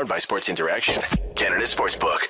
[0.00, 1.02] Powered by Sports Interaction,
[1.36, 2.20] Canada Sportsbook.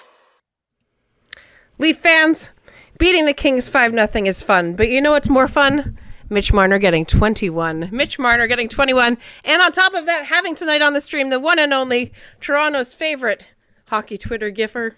[1.78, 2.50] Leaf fans,
[2.98, 5.96] beating the Kings 5 0 is fun, but you know what's more fun?
[6.28, 7.90] Mitch Marner getting 21.
[7.92, 9.16] Mitch Marner getting 21.
[9.44, 12.92] And on top of that, having tonight on the stream the one and only Toronto's
[12.92, 13.44] favorite
[13.86, 14.96] hockey Twitter giffer,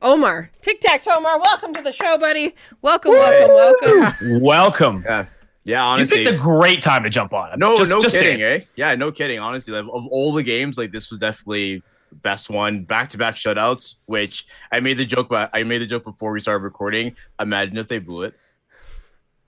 [0.00, 0.50] Omar.
[0.60, 2.56] Tic Tac Omar, welcome to the show, buddy.
[2.80, 4.40] Welcome, welcome, welcome.
[4.40, 5.02] Welcome.
[5.06, 5.26] Yeah,
[5.62, 5.84] yeah.
[5.84, 7.56] You Honestly, picked a great time to jump on.
[7.60, 8.62] no, Just- no just kidding, saying.
[8.62, 8.64] eh?
[8.74, 9.38] Yeah, no kidding.
[9.38, 12.84] Honestly, like, of all the games, like this was definitely the best one.
[12.84, 15.26] Back to back shutouts, which I made the joke.
[15.26, 17.16] About, I made the joke before we started recording.
[17.40, 18.34] Imagine if they blew it.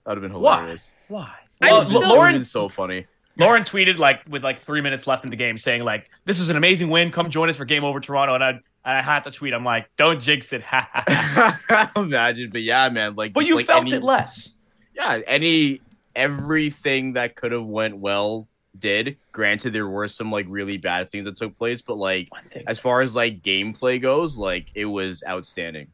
[0.05, 0.89] That would have been hilarious.
[1.07, 1.31] Why?
[1.61, 3.07] I'm Well, still- Lauren been so funny.
[3.37, 6.49] Lauren tweeted like with like three minutes left in the game, saying like, "This is
[6.49, 7.11] an amazing win.
[7.11, 9.65] Come join us for Game Over Toronto." And I, and I had to tweet, "I'm
[9.65, 10.63] like, don't jinx it."
[11.95, 13.15] Imagine, but yeah, man.
[13.15, 14.55] Like, but you like, felt any- it less.
[14.93, 15.81] yeah, any
[16.15, 18.47] everything that could have went well
[18.79, 19.17] did.
[19.31, 22.29] Granted, there were some like really bad things that took place, but like
[22.67, 25.87] as far as like gameplay goes, like it was outstanding.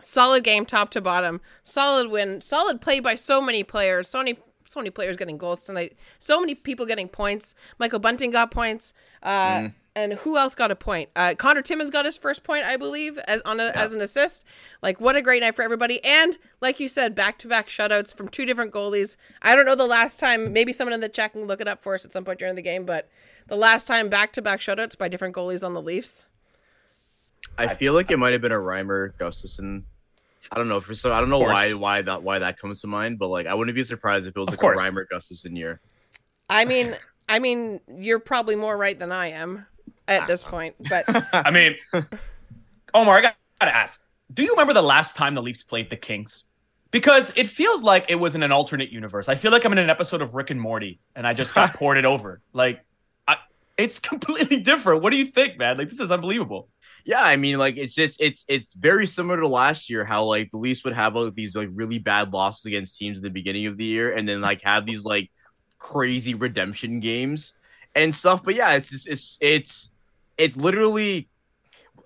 [0.00, 1.40] Solid game top to bottom.
[1.64, 2.40] Solid win.
[2.40, 4.08] Solid play by so many players.
[4.08, 5.96] So many so many players getting goals tonight.
[6.18, 7.54] So many people getting points.
[7.78, 8.94] Michael Bunting got points.
[9.22, 11.10] Uh, and who else got a point?
[11.14, 14.44] Uh, Connor Timmins got his first point, I believe, as on a, as an assist.
[14.82, 16.02] Like what a great night for everybody.
[16.04, 19.16] And like you said, back to back shutouts from two different goalies.
[19.42, 20.52] I don't know the last time.
[20.52, 22.54] Maybe someone in the chat can look it up for us at some point during
[22.54, 22.84] the game.
[22.86, 23.08] But
[23.48, 26.24] the last time back to back shutouts by different goalies on the Leafs.
[27.58, 29.82] I feel like it might have been a Reimer Gustavsson.
[30.50, 32.86] I don't know for so I don't know why why that why that comes to
[32.86, 34.80] mind, but like I wouldn't be surprised if it was Of like course.
[34.80, 35.80] a Reimer Gustavsson year.
[36.48, 36.96] I mean,
[37.28, 39.66] I mean, you're probably more right than I am
[40.08, 40.26] at ah.
[40.26, 40.74] this point.
[40.88, 41.76] But I mean,
[42.94, 45.96] Omar, I got to ask: Do you remember the last time the Leafs played the
[45.96, 46.44] Kings?
[46.90, 49.28] Because it feels like it was in an alternate universe.
[49.28, 51.74] I feel like I'm in an episode of Rick and Morty, and I just got
[51.76, 52.42] ported over.
[52.52, 52.84] Like,
[53.26, 53.36] I,
[53.78, 55.02] it's completely different.
[55.02, 55.78] What do you think, man?
[55.78, 56.68] Like, this is unbelievable.
[57.04, 60.04] Yeah, I mean, like it's just it's it's very similar to last year.
[60.04, 63.24] How like the Leafs would have like, these like really bad losses against teams at
[63.24, 65.30] the beginning of the year, and then like have these like
[65.78, 67.54] crazy redemption games
[67.94, 68.42] and stuff.
[68.44, 69.90] But yeah, it's just, it's it's
[70.38, 71.28] it's literally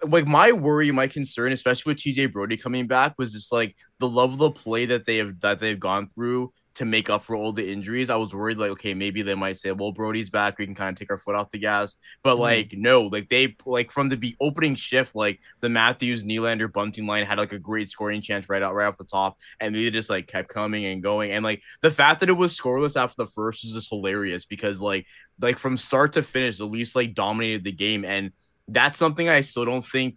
[0.06, 4.08] like my worry, my concern, especially with TJ Brodie coming back, was just like the
[4.08, 7.52] level of play that they have that they've gone through to make up for all
[7.54, 8.10] the injuries.
[8.10, 10.90] I was worried like, okay, maybe they might say, well, Brodie's back, we can kind
[10.90, 11.94] of take our foot off the gas.
[12.22, 12.40] But Mhm.
[12.40, 17.06] like, no, like they like from the be- opening shift, like the Matthews, Nylander, Bunting
[17.06, 19.88] line had like a great scoring chance right out right off the top, and they
[19.90, 21.30] just like kept coming and going.
[21.30, 24.78] And like the fact that it was scoreless after the first is just hilarious because
[24.78, 25.06] like
[25.40, 28.32] like from start to finish, the Leafs like dominated the game, and
[28.68, 30.16] that's something I still don't think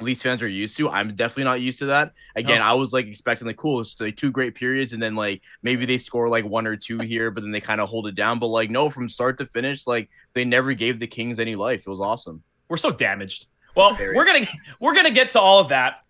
[0.00, 0.90] Leafs fans are used to.
[0.90, 2.12] I'm definitely not used to that.
[2.34, 2.64] Again, No.
[2.66, 5.86] I was like expecting like cool, it's like two great periods, and then like maybe
[5.86, 8.38] they score like one or two here, but then they kind of hold it down.
[8.38, 11.80] But like no, from start to finish, like they never gave the Kings any life.
[11.80, 12.42] It was awesome.
[12.68, 13.46] We're so damaged.
[13.74, 14.14] Well, Very.
[14.14, 14.46] we're gonna
[14.80, 16.02] we're gonna get to all of that.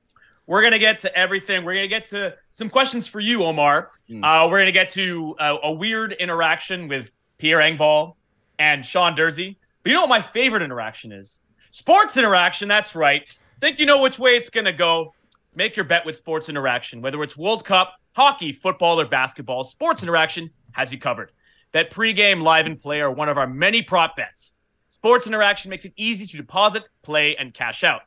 [0.46, 1.64] We're gonna get to everything.
[1.64, 3.90] We're gonna get to some questions for you, Omar.
[4.08, 4.24] Hmm.
[4.24, 8.14] Uh, we're gonna get to uh, a weird interaction with Pierre Engvall
[8.58, 9.56] and Sean Durzi.
[9.82, 11.38] But you know what my favorite interaction is?
[11.70, 12.68] Sports interaction.
[12.68, 13.32] That's right.
[13.60, 15.14] Think you know which way it's gonna go?
[15.54, 17.00] Make your bet with Sports Interaction.
[17.00, 21.32] Whether it's World Cup, hockey, football, or basketball, Sports Interaction has you covered.
[21.72, 24.54] Bet pregame, live, and play are one of our many prop bets.
[24.88, 28.02] Sports Interaction makes it easy to deposit, play, and cash out.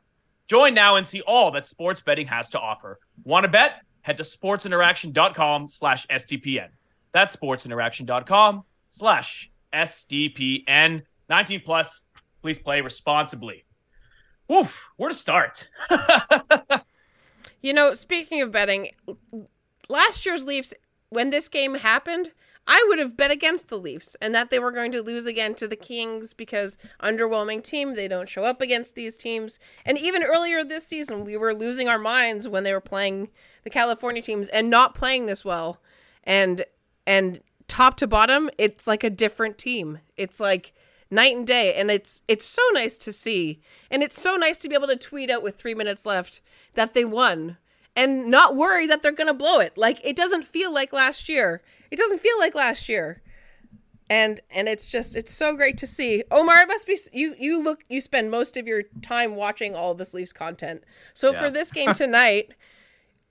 [0.46, 2.98] Join now and see all that sports betting has to offer.
[3.24, 3.82] Want to bet?
[4.02, 6.68] Head to sportsinteraction.com slash SDPN.
[7.12, 11.02] That's sportsinteraction.com slash SDPN.
[11.28, 12.04] 19 plus,
[12.42, 13.64] please play responsibly.
[14.48, 15.68] Woof, where to start?
[17.62, 18.88] you know, speaking of betting,
[19.88, 20.74] last year's Leafs,
[21.10, 22.32] when this game happened,
[22.66, 25.54] I would have bet against the Leafs and that they were going to lose again
[25.56, 27.94] to the Kings because underwhelming team.
[27.94, 29.58] They don't show up against these teams.
[29.84, 33.28] And even earlier this season, we were losing our minds when they were playing
[33.64, 35.80] the California teams and not playing this well.
[36.22, 36.64] And
[37.06, 37.40] and
[37.70, 40.00] top to bottom, it's like a different team.
[40.16, 40.74] It's like
[41.10, 43.60] night and day and it's it's so nice to see.
[43.90, 46.40] And it's so nice to be able to tweet out with 3 minutes left
[46.74, 47.56] that they won
[47.96, 49.78] and not worry that they're going to blow it.
[49.78, 51.62] Like it doesn't feel like last year.
[51.90, 53.22] It doesn't feel like last year.
[54.08, 56.24] And and it's just it's so great to see.
[56.32, 59.94] Omar, it must be you you look you spend most of your time watching all
[59.94, 60.82] this Leafs content.
[61.14, 62.50] So for this game tonight,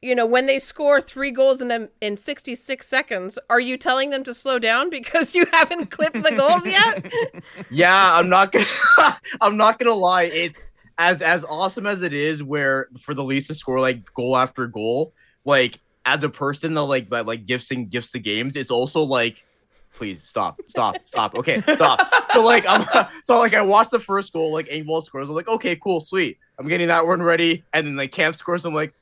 [0.01, 4.09] you know, when they score 3 goals in a, in 66 seconds, are you telling
[4.09, 7.11] them to slow down because you haven't clipped the goals yet?
[7.71, 8.65] Yeah, I'm not gonna
[9.41, 10.23] I'm not gonna lie.
[10.23, 14.35] It's as as awesome as it is where for the Leafs to score like goal
[14.37, 15.13] after goal,
[15.45, 19.03] like as a person that like that like gifts and gifts the games, it's also
[19.03, 19.45] like
[19.93, 21.35] please stop, stop, stop.
[21.35, 21.99] Okay, stop.
[22.33, 22.85] so like I'm
[23.23, 25.27] so like I watched the first goal, like Engvall scores.
[25.27, 26.37] I'm like, okay, cool, sweet.
[26.57, 27.63] I'm getting that one ready.
[27.73, 28.93] And then like Kämpf scores, I'm like,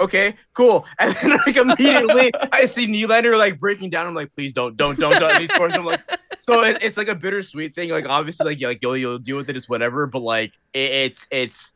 [0.00, 0.86] okay, cool.
[0.98, 4.06] And then like immediately I see Nylander like breaking down.
[4.06, 5.84] I'm like, please don't, don't, don't, don't.
[5.84, 6.00] Like,
[6.40, 7.90] so it, it's like a bittersweet thing.
[7.90, 10.06] Like obviously, like, like you'll you'll deal with it, it's whatever.
[10.06, 11.74] But like it, it's it's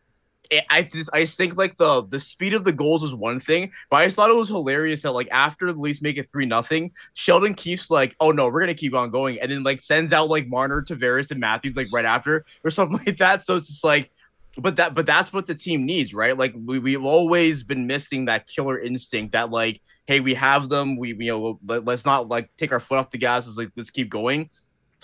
[0.51, 3.41] it, I just I just think like the the speed of the goals is one
[3.41, 6.31] thing, but I just thought it was hilarious that like after the Leafs make it
[6.31, 9.83] three nothing, Sheldon Keefe's like, oh no, we're gonna keep on going, and then like
[9.83, 13.47] sends out like Marner, Tavares, and Matthews like right after or something like that.
[13.47, 14.11] So it's just like,
[14.59, 16.37] but that but that's what the team needs, right?
[16.37, 20.97] Like we we've always been missing that killer instinct that like, hey, we have them,
[20.97, 23.71] we you know let, let's not like take our foot off the gas, let's like
[23.77, 24.51] let's keep going.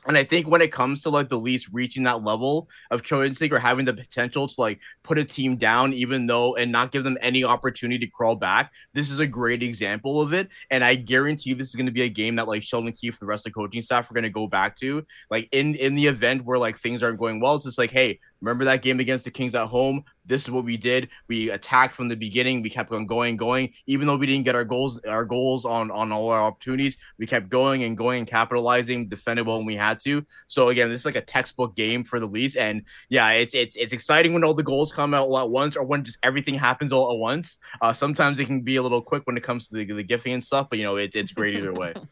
[0.06, 3.24] And I think when it comes to like the Leafs reaching that level of killer
[3.24, 6.92] instinct or having the potential to like put a team down, even though and not
[6.92, 10.48] give them any opportunity to crawl back, this is a great example of it.
[10.70, 13.26] And I guarantee this is going to be a game that like Sheldon Keefe, the
[13.26, 15.04] rest of the coaching staff are going to go back to.
[15.30, 18.20] Like in in the event where like things aren't going well, it's just like, hey,
[18.40, 20.04] remember that game against the Kings at home?
[20.26, 21.08] This is what we did.
[21.28, 22.62] We attacked from the beginning.
[22.62, 23.72] We kept on going, going.
[23.86, 27.26] Even though we didn't get our goals, our goals on on all our opportunities, we
[27.26, 30.24] kept going and going, and capitalizing, defended when we had to.
[30.48, 33.76] So again, this is like a textbook game for the Leafs, and yeah, it's it's
[33.76, 36.54] it's exciting when all the goals come out all at once, or when just everything
[36.54, 37.58] happens all at once.
[37.80, 40.32] Uh, sometimes it can be a little quick when it comes to the, the gifting
[40.32, 41.94] and stuff, but you know, it, it's great either way.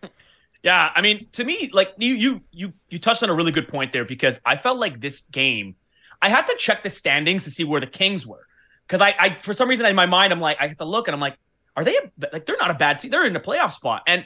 [0.65, 3.69] Yeah, I mean, to me, like you you you you touched on a really good
[3.69, 5.77] point there because I felt like this game,
[6.25, 8.47] I had to check the standings to see where the Kings were
[8.87, 11.07] because I, I for some reason in my mind I'm like I have to look
[11.07, 11.37] and I'm like,
[11.77, 13.11] are they a, like they're not a bad team?
[13.11, 14.25] They're in a playoff spot, and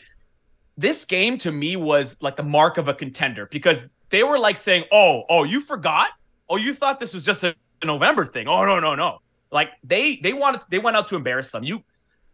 [0.76, 4.56] this game to me was like the mark of a contender because they were like
[4.56, 6.10] saying, oh oh you forgot,
[6.48, 9.18] oh you thought this was just a November thing, oh no no no,
[9.50, 11.64] like they they wanted they went out to embarrass them.
[11.64, 11.82] You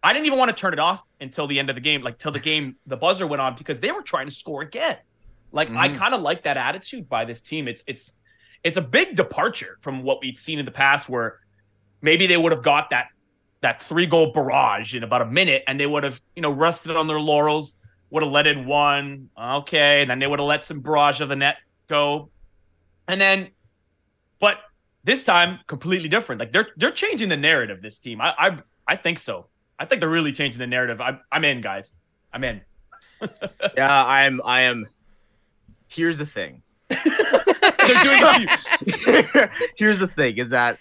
[0.02, 2.19] I didn't even want to turn it off until the end of the game, like
[2.19, 4.99] till the game the buzzer went on because they were trying to score again.
[5.52, 5.96] Like I Mhm.
[5.96, 7.66] kind of like that attitude by this team.
[7.69, 8.12] It's it's
[8.64, 11.38] it's a big departure from what we'd seen in the past where
[12.00, 13.08] maybe they would have got that
[13.61, 16.96] that three goal barrage in about a minute and they would have, you know, rested
[16.96, 17.76] on their laurels,
[18.11, 19.31] would have let in one.
[19.40, 21.56] Okay, and then they would have let some barrage of the net
[21.88, 22.31] go.
[23.06, 23.50] And then
[24.40, 24.58] but
[25.05, 26.40] this time completely different.
[26.40, 28.20] Like they're they're changing the narrative this team.
[28.20, 29.49] I I I think so.
[29.78, 31.00] I think they're really changing the narrative.
[31.00, 31.94] I'm I'm in, guys.
[32.32, 32.61] I'm in.
[33.76, 34.87] yeah, I'm I am.
[35.88, 36.62] Here's the thing.
[37.86, 39.50] They're doing it.
[39.76, 40.78] Here's the thing: is that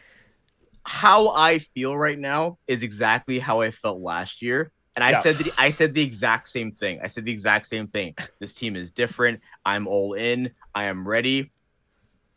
[0.85, 4.71] how I feel right now is exactly how I felt last year.
[4.95, 5.21] And I Yeah.
[5.21, 6.99] said that I said the exact same thing.
[7.03, 8.15] I said the exact same thing.
[8.39, 9.41] This team is different.
[9.65, 10.51] I'm all in.
[10.75, 11.51] I am ready.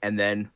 [0.02, 0.50] And then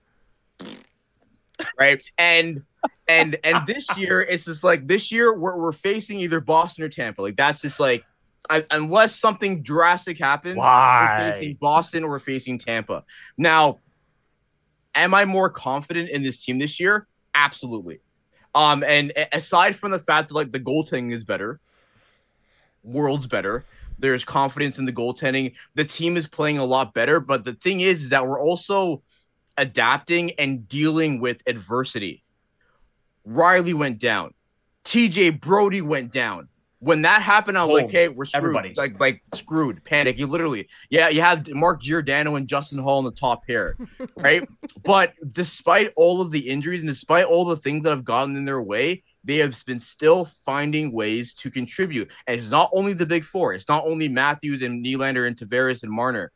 [1.78, 2.62] right and
[3.06, 6.88] and and this year it's just like this year we're, we're facing either Boston or
[6.88, 7.22] Tampa.
[7.22, 8.04] Like that's just like
[8.48, 13.04] I, unless something drastic happens, we're facing Boston or we're facing Tampa.
[13.36, 13.78] Now,
[14.94, 17.06] am I more confident in this team this year?
[17.34, 18.00] Absolutely.
[18.54, 21.60] Um, and aside from the fact that like the goaltending is better,
[22.82, 23.64] world's better.
[23.98, 25.54] There's confidence in the goaltending.
[25.74, 29.02] The team is playing a lot better, but the thing is, is that we're also
[29.56, 32.24] adapting and dealing with adversity.
[33.28, 34.34] Rielly went down.
[34.84, 36.48] TJ Brodie went down.
[36.80, 38.74] When that happened, I was like, "Hey, we're screwed." Everybody.
[38.74, 39.84] Like, like screwed.
[39.84, 40.18] Panic.
[40.18, 41.08] You literally, yeah.
[41.08, 43.76] You have Mark Giordano and Justin Holl in the top pair,
[44.16, 44.48] right?
[44.82, 48.46] but despite all of the injuries and despite all the things that have gotten in
[48.46, 52.10] their way, they have been still finding ways to contribute.
[52.26, 53.52] And it's not only the big four.
[53.52, 56.32] It's not only Matthews and Nylander and Tavares and Marner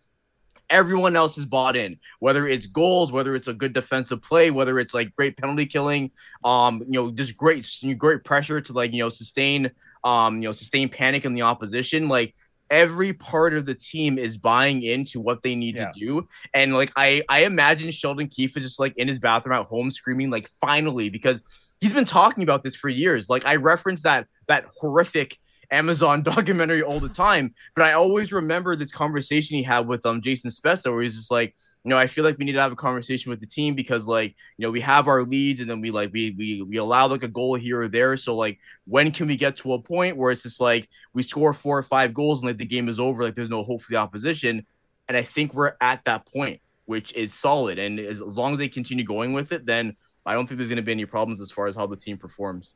[0.71, 4.79] everyone else is bought in whether it's goals whether it's a good defensive play whether
[4.79, 6.11] it's like great penalty killing
[6.43, 9.71] um you know just great great pressure to like you know sustain
[10.05, 12.35] um you know sustained panic in the opposition like
[12.71, 15.91] every part of the team is buying into what they need Yeah.
[15.91, 19.59] to do and like i i imagine sheldon keefe is just like in his bathroom
[19.59, 21.41] at home screaming like finally because
[21.81, 25.39] he's been talking about this for years like i referenced that that horrific
[25.75, 30.23] amazon documentary all the time but I always remember this conversation he had with um
[30.23, 31.55] Jason Spezza where he's just like,
[31.85, 34.07] you know, I feel like we need to have a conversation with the team because
[34.07, 37.07] like, you know, we have our leads and then we like we we we allow
[37.07, 38.17] like a goal here or there.
[38.17, 41.53] So like when can we get to a point where it's just like we score
[41.53, 43.93] four or five goals and like the game is over, like there's no hope for
[43.93, 44.67] the opposition.
[45.09, 47.79] And I think we're at that point, which is solid.
[47.79, 50.83] And as, long as they continue going with it, then I don't think there's gonna
[50.83, 52.75] be any problems as far as how the team performs.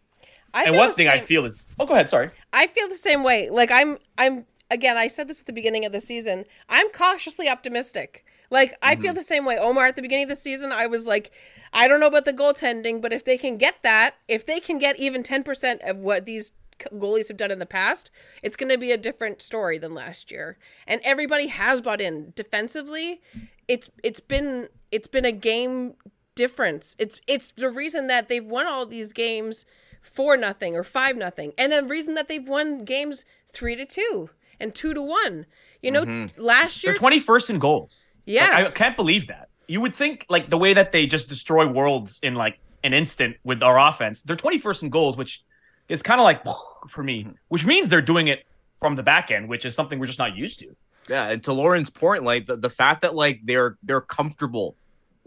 [0.54, 2.08] I and one thing I feel is, oh, go ahead.
[2.08, 2.30] Sorry.
[2.52, 3.50] I feel the same way.
[3.50, 6.44] Like I'm I'm again, I said this at the beginning of the season.
[6.68, 8.24] I'm cautiously optimistic.
[8.50, 9.18] Like I feel mm-hmm.
[9.18, 9.58] the same way.
[9.58, 11.32] Omar at the beginning of the season, I was like,
[11.72, 14.78] I don't know about the goaltending, but if they can get that, if they can
[14.78, 18.10] get even 10% of what these goalies have done in the past,
[18.42, 20.56] it's going to be a different story than last year.
[20.86, 23.20] And everybody has bought in defensively.
[23.66, 25.94] It's it's been it's been a game
[26.34, 26.96] difference.
[26.98, 29.66] It's it's the reason that they've won all these games
[30.00, 34.30] four nothing or five nothing, and the reason that they've won games three to two
[34.60, 35.46] and two to one.
[35.82, 36.40] You know, mm-hmm.
[36.40, 38.08] last year they're twenty first in goals.
[38.26, 39.48] Yeah, like, I can't believe that.
[39.66, 43.36] You would think like the way that they just destroy worlds in like an instant
[43.44, 44.22] with our offense.
[44.22, 45.44] They're twenty first in goals, which
[45.88, 46.42] is kind of like
[46.88, 47.32] for me, mm-hmm.
[47.48, 48.44] which means they're doing it
[48.78, 50.76] from the back end, which is something we're just not used to.
[51.08, 54.76] Yeah, and to Lauren's point, like the, the fact that like they're they're comfortable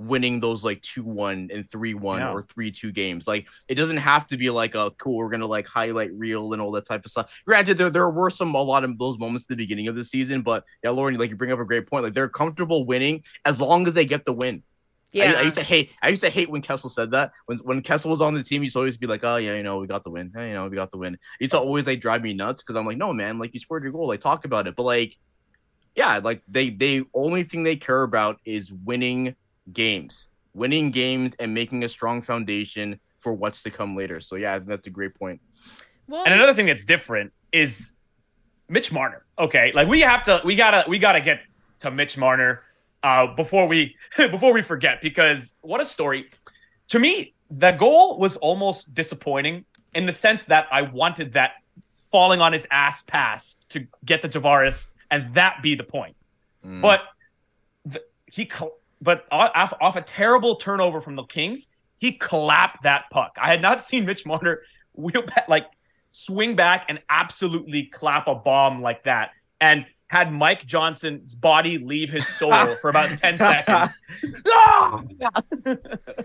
[0.02, 2.32] winning those like 2-1 and 3-1 yeah.
[2.32, 3.28] or 3-2 games.
[3.28, 6.54] Like it doesn't have to be like a cool we're going to like highlight reel
[6.54, 7.32] and all that type of stuff.
[7.46, 10.06] Granted there there were some a lot of those moments at the beginning of the
[10.06, 12.04] season, but yeah, Lauren, like you bring up a great point.
[12.04, 14.64] Like they're comfortable winning as long as they get the win.
[15.14, 15.92] Yeah, I, I, used to hate.
[16.02, 17.34] I used to hate when Kessel said that.
[17.46, 19.56] When when Kessel was on the team, he used to always be like, "Oh yeah,
[19.56, 20.32] you know, we got the win.
[20.34, 22.86] Hey, you know, we got the win." It's always like drive me nuts because I'm
[22.86, 24.08] like, "No, man, like you scored your goal.
[24.08, 25.18] Like talk about it." But like,
[25.96, 29.36] yeah, like they they only thing they care about is winning
[29.74, 34.20] games winning games and making a strong foundation for what's to come later.
[34.20, 35.42] So yeah, that's a great point.
[36.08, 37.94] Well, and another thing that's different is
[38.68, 39.26] Mitch Marner.
[39.38, 41.42] Okay, like we have to, we gotta, we gotta get
[41.80, 42.64] to Mitch Marner
[43.04, 46.30] uh, before we before we forget because what a story.
[46.90, 51.52] To me, the goal was almost disappointing in the sense that I wanted that
[52.12, 56.16] falling on his ass pass to get to Tavares and that be the point.
[56.66, 56.82] Mm.
[56.82, 57.02] But
[57.86, 58.46] the, he
[59.02, 61.68] but off, off a terrible turnover from the Kings,
[61.98, 63.36] he clapped that puck.
[63.42, 64.62] I had not seen Mitch Marner
[64.94, 65.68] wheel back, like
[66.10, 69.32] swing back and absolutely clap a bomb like that.
[69.60, 73.94] And had Mike Johnson's body leave his soul for about 10 seconds.
[74.54, 75.02] Ah!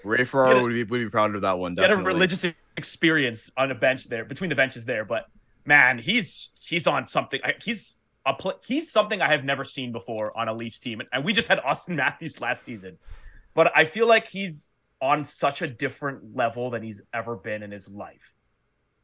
[0.02, 1.76] Ray Ferraro would be, would be proud of that one.
[1.76, 1.96] Definitely.
[1.96, 2.44] Had a religious
[2.76, 5.04] experience on a bench there, between the benches there.
[5.04, 5.26] But
[5.64, 7.40] man, he's he's on something.
[7.62, 7.95] He's
[8.26, 8.34] a
[8.66, 11.60] he's something I have never seen before on a Leafs team, and we just had
[11.60, 12.98] Austin Matthews last season,
[13.54, 17.70] but I feel like he's on such a different level than he's ever been in
[17.70, 18.34] his life,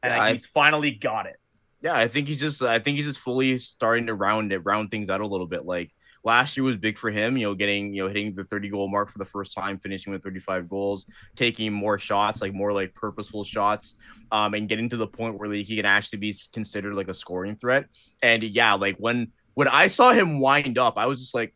[0.01, 1.37] and yeah, he's finally got it.
[1.81, 4.91] Yeah, I think he's just I think he's just fully starting to round it, round
[4.91, 5.65] things out a little bit.
[5.65, 5.91] Like
[6.23, 8.87] last year was big for him, you know, getting, you know, hitting the 30 goal
[8.87, 12.93] mark for the first time, finishing with 35 goals, taking more shots, like more like
[12.93, 13.95] purposeful shots,
[14.31, 17.13] um, and getting to the point where like, he can actually be considered like a
[17.13, 17.85] scoring threat.
[18.21, 21.53] And yeah, like when when I saw him wind up, I was just like,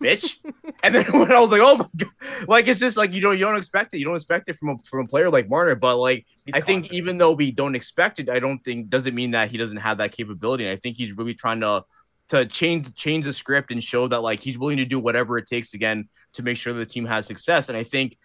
[0.00, 0.36] bitch.
[0.82, 3.32] and then when I was like, oh my god, like it's just like you know
[3.32, 3.98] you don't expect it.
[3.98, 5.74] You don't expect it from a from a player like Marner.
[5.74, 6.84] But like he's I confident.
[6.86, 9.78] think even though we don't expect it, I don't think doesn't mean that he doesn't
[9.78, 10.64] have that capability.
[10.64, 11.84] And I think he's really trying to
[12.28, 15.46] to change change the script and show that like he's willing to do whatever it
[15.46, 17.68] takes again to make sure the team has success.
[17.68, 18.18] And I think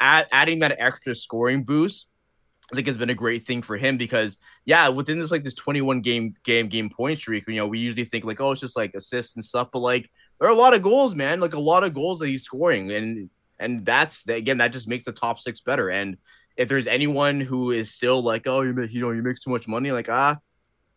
[0.00, 2.06] add, adding that extra scoring boost,
[2.72, 5.54] I think has been a great thing for him because yeah, within this like this
[5.54, 8.76] 21 game game game point streak, you know, we usually think like oh it's just
[8.76, 10.10] like assists and stuff, but like
[10.40, 12.90] there are a lot of goals, man, like a lot of goals that he's scoring,
[12.90, 15.90] and and that's again that just makes the top six better.
[15.90, 16.16] And
[16.56, 19.68] if there's anyone who is still like oh you you know you make too much
[19.68, 20.38] money, like ah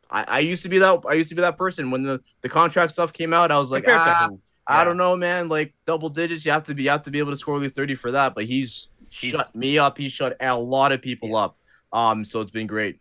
[0.10, 2.50] I, I used to be that I used to be that person when the, the
[2.50, 3.52] contract stuff came out.
[3.52, 4.30] I was like, ah.
[4.70, 5.48] I don't know, man.
[5.48, 7.62] Like double digits, you have to be you have to be able to score at
[7.62, 8.36] least 30 for that.
[8.36, 9.98] But he's, he's shut me up.
[9.98, 11.36] He shut a lot of people yeah.
[11.38, 11.58] up.
[11.94, 13.00] Um, so it's been great.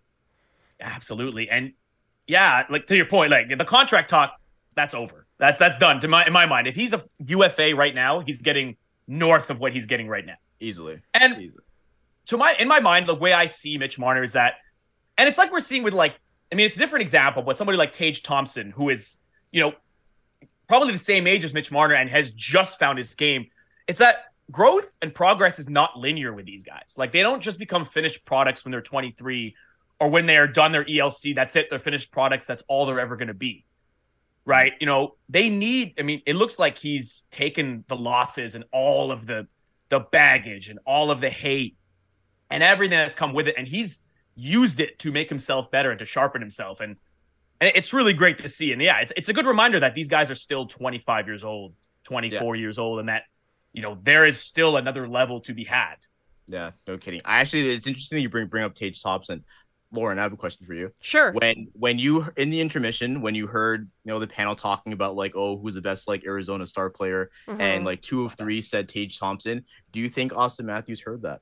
[0.80, 1.50] Absolutely.
[1.50, 1.72] And
[2.26, 4.40] yeah, like to your point, like the contract talk,
[4.74, 5.26] that's over.
[5.38, 6.66] That's that's done to my in my mind.
[6.66, 10.36] If he's a UFA right now, he's getting north of what he's getting right now.
[10.60, 11.00] Easily.
[11.14, 11.62] And Easily.
[12.26, 14.54] to my in my mind, the way I see Mitch Marner is that
[15.18, 16.18] and it's like we're seeing with like
[16.50, 19.18] I mean, it's a different example, but somebody like Tage Thompson, who is,
[19.50, 19.72] you know,
[20.68, 23.46] probably the same age as Mitch Marner and has just found his game.
[23.86, 26.94] It's that growth and progress is not linear with these guys.
[26.96, 29.54] Like they don't just become finished products when they're 23
[30.00, 31.34] or when they are done their ELC.
[31.34, 31.68] That's it.
[31.70, 32.46] They're finished products.
[32.46, 33.64] That's all they're ever going to be.
[34.44, 34.74] Right.
[34.78, 39.10] You know, they need, I mean, it looks like he's taken the losses and all
[39.10, 39.48] of the,
[39.88, 41.76] the baggage and all of the hate
[42.50, 43.56] and everything that's come with it.
[43.58, 44.02] And he's
[44.36, 46.80] used it to make himself better and to sharpen himself.
[46.80, 46.96] And,
[47.60, 48.72] and it's really great to see.
[48.72, 51.74] And yeah, it's, it's a good reminder that these guys are still 25 years old,
[52.04, 52.60] 24 yeah.
[52.60, 53.22] years old, and that,
[53.72, 55.96] you know, there is still another level to be had.
[56.46, 57.22] Yeah, no kidding.
[57.24, 59.44] I actually, it's interesting that you bring bring up Tage Thompson.
[59.92, 60.90] Lauren, I have a question for you.
[61.00, 61.32] Sure.
[61.32, 65.16] When when you in the intermission, when you heard you know the panel talking about
[65.16, 67.60] like, oh, who's the best like Arizona star player, mm-hmm.
[67.60, 69.64] and like two of three said Tage Thompson.
[69.92, 71.40] Do you think Austin Matthews heard that?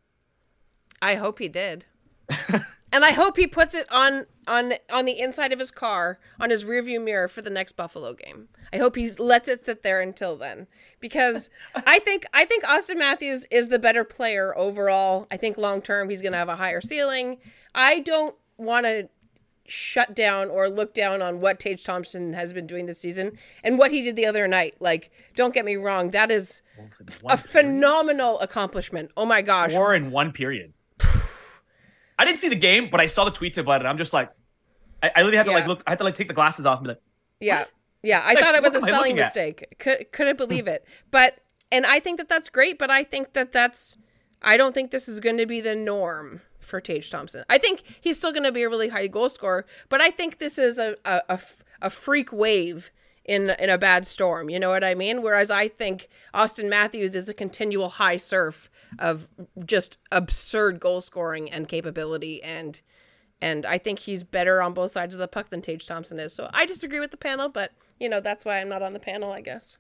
[1.02, 1.86] I hope he did.
[2.92, 6.50] And I hope he puts it on on on the inside of his car on
[6.50, 8.48] his rearview mirror for the next Buffalo game.
[8.72, 10.66] I hope he lets it sit there until then
[11.00, 15.26] because I think I think Austin Matthews is the better player overall.
[15.30, 17.38] I think long term he's going to have a higher ceiling.
[17.74, 19.08] I don't want to
[19.66, 23.78] shut down or look down on what Tage Thompson has been doing this season and
[23.78, 24.74] what he did the other night.
[24.78, 26.62] Like, don't get me wrong, that is
[27.26, 29.10] a phenomenal accomplishment.
[29.16, 29.72] Oh my gosh.
[29.72, 30.74] Four in one period.
[32.18, 33.86] I didn't see the game, but I saw the tweets about it.
[33.86, 34.30] I'm just like,
[35.02, 35.56] I, I literally had to Yeah.
[35.58, 35.82] like look.
[35.86, 37.02] I had to like take the glasses off and be like,
[37.40, 37.64] Yeah.
[38.02, 39.24] Yeah, I Like, thought it was a what am I spelling at?
[39.24, 39.76] mistake.
[39.78, 40.46] Could couldn't hmm.
[40.46, 40.84] believe it.
[41.10, 41.38] But
[41.72, 43.96] and I think that that's great, but I think that that's
[44.42, 47.44] I don't think this is going to be the norm for Tage Thompson.
[47.48, 50.38] I think he's still going to be a really high goal scorer, but I think
[50.38, 51.38] this is a a
[51.82, 52.90] a freak wave
[53.24, 54.50] in in a bad storm.
[54.50, 55.22] You know what I mean?
[55.22, 59.28] Whereas I think Austin Matthews is a continual high surf of
[59.64, 62.80] just absurd goal scoring and capability and
[63.40, 66.32] and I think he's better on both sides of the puck than Tage Thompson is.
[66.32, 69.00] So I disagree with the panel, but you know that's why I'm not on the
[69.00, 69.76] panel, I guess.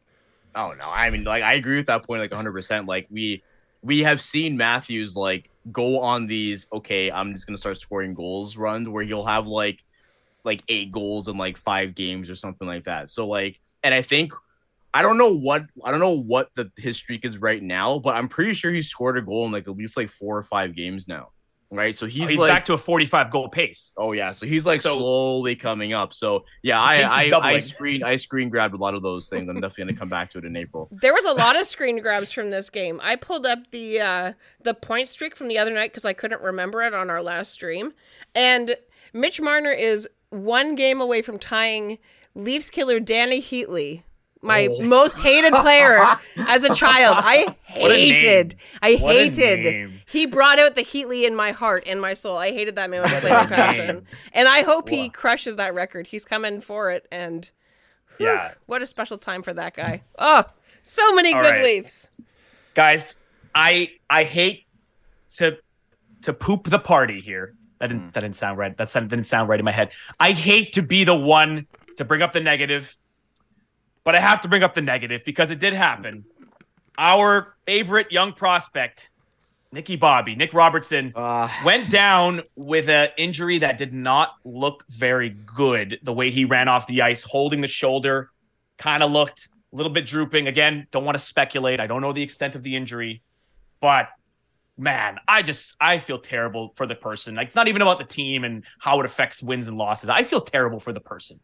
[0.54, 2.52] Oh no, I mean, like I agree with that point, like 100.
[2.52, 3.42] percent Like we
[3.82, 6.66] we have seen Matthews like go on these.
[6.72, 9.82] Okay, I'm just gonna start scoring goals runs where he'll have like
[10.44, 13.08] like eight goals in like five games or something like that.
[13.08, 14.32] So like, and I think
[14.94, 18.14] I don't know what I don't know what the his streak is right now, but
[18.14, 20.76] I'm pretty sure he's scored a goal in like at least like four or five
[20.76, 21.30] games now.
[21.70, 23.94] Right, so he's, he's, like back to a 45 goal pace.
[23.96, 26.14] Oh yeah, so he's like So- slowly coming up.
[26.14, 29.48] So yeah, pace I I, I screen I screen grabbed a lot of those things.
[29.48, 30.88] I'm definitely gonna come back to it in April.
[30.92, 33.00] There was a lot of screen grabs from this game.
[33.02, 34.32] I pulled up the uh,
[34.62, 37.50] the point streak from the other night because I couldn't remember it on our last
[37.50, 37.92] stream,
[38.36, 38.76] and
[39.12, 41.98] Mitch Marner is one game away from tying
[42.36, 44.04] Leafs killer Dany Heatley.
[44.44, 44.82] My Oh.
[44.82, 45.98] most hated player
[46.36, 47.16] as a child.
[47.18, 48.14] I What a name.
[48.14, 48.54] hated.
[48.82, 49.92] I What hated.
[50.06, 52.36] He brought out the Heatley in my heart and my soul.
[52.36, 54.06] I hated that man with a flaming passion.
[54.32, 56.06] And I hope he crushes that record.
[56.06, 57.06] He's coming for it.
[57.10, 57.50] And
[58.18, 58.52] whew, Yeah.
[58.66, 60.02] what a special time for that guy.
[60.18, 60.44] Oh,
[60.82, 61.64] so many All good right.
[61.64, 62.10] Leafs.
[62.74, 63.16] guys
[63.54, 64.64] i i hate
[65.30, 65.56] to
[66.22, 68.12] to poop the party here that didn't mm.
[68.12, 70.82] that didn't sound right that sound- didn't sound right in my head i hate to
[70.82, 72.96] be the one to bring up the negative
[74.04, 76.24] but i have to bring up the negative because it did happen
[76.98, 79.08] our favorite young prospect
[79.72, 85.30] nicky bobby nick robertson Uh, went down with an injury that did not look very
[85.30, 85.98] good.
[86.02, 88.30] The way he ran off the ice, holding the shoulder,
[88.78, 90.46] kind of looked a little bit drooping.
[90.46, 91.80] Again, don't want to speculate.
[91.80, 93.22] I don't know the extent of the injury,
[93.80, 94.08] but
[94.78, 97.34] man, I just I feel terrible for the person.
[97.34, 100.08] Like it's not even about the team and how it affects wins and losses.
[100.08, 101.40] I feel terrible for the person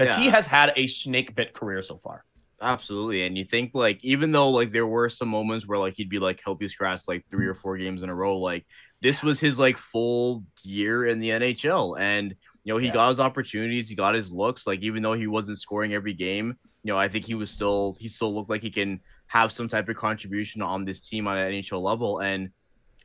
[0.00, 2.24] because he has had a snake bit career so far.
[2.62, 3.24] Absolutely.
[3.24, 6.18] And you think like even though like there were some moments where like he'd be
[6.18, 8.66] like healthy scratch like three or four games in a row, like
[9.00, 11.98] this was his like full year in the NHL.
[11.98, 12.34] And
[12.64, 12.92] you know, he Yeah.
[12.92, 14.66] got his opportunities, he got his looks.
[14.66, 16.48] Like even though he wasn't scoring every game,
[16.82, 19.68] you know, I think he was still he still looked like he can have some
[19.68, 22.18] type of contribution on this team on an NHL level.
[22.18, 22.50] And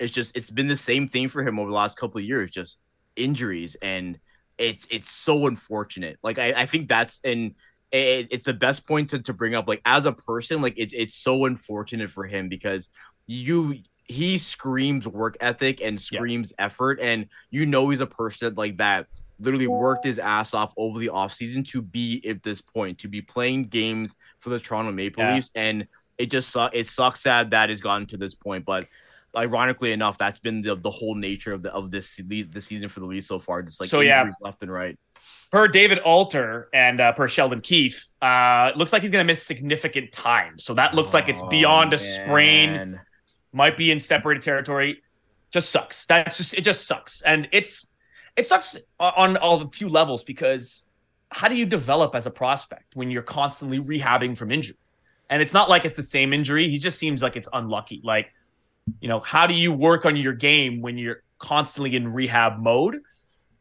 [0.02, 2.52] it's just it's been the same thing for him over the last couple of years,
[2.52, 2.80] just
[3.16, 4.20] injuries and
[4.58, 6.18] it's it's so unfortunate.
[6.24, 7.56] Like I, I think that's and
[7.92, 9.68] it, it's the best point to, to bring up.
[9.68, 12.90] Like as a person, like it, it's so unfortunate for him because
[13.28, 16.18] you he screams work ethic and Yeah.
[16.20, 19.08] screams effort, and you know he's a person like that
[19.40, 23.22] literally worked his ass off over the offseason to be at this point, to be
[23.22, 25.36] playing games for the Toronto Maple Yeah.
[25.36, 25.52] Leafs.
[25.56, 25.88] And
[26.18, 28.64] it just su- it sucks that that has gotten to this point.
[28.64, 28.86] But
[29.36, 33.00] ironically enough, that's been the, the whole nature of the of this this season for
[33.00, 33.62] the Leafs so far.
[33.62, 34.22] Just like So, yeah.
[34.22, 34.98] injuries left and right.
[35.52, 39.32] per David Alter and uh, per Sheldon Keefe, uh, it looks like he's going to
[39.32, 40.60] miss significant time.
[40.60, 43.00] So that looks like it's Oh, beyond a sprain.
[43.54, 45.02] Might be in separated territory.
[45.52, 46.06] Just sucks.
[46.06, 46.62] That's just it.
[46.62, 47.88] Just sucks, and it's
[48.36, 50.86] it sucks on all a few levels because
[51.30, 54.78] how do you develop as a prospect when you're constantly rehabbing from injury?
[55.30, 56.70] And it's not like it's the same injury.
[56.70, 58.02] He just seems like it's unlucky.
[58.04, 58.28] Like,
[59.00, 62.98] you know, how do you work on your game when you're constantly in rehab mode?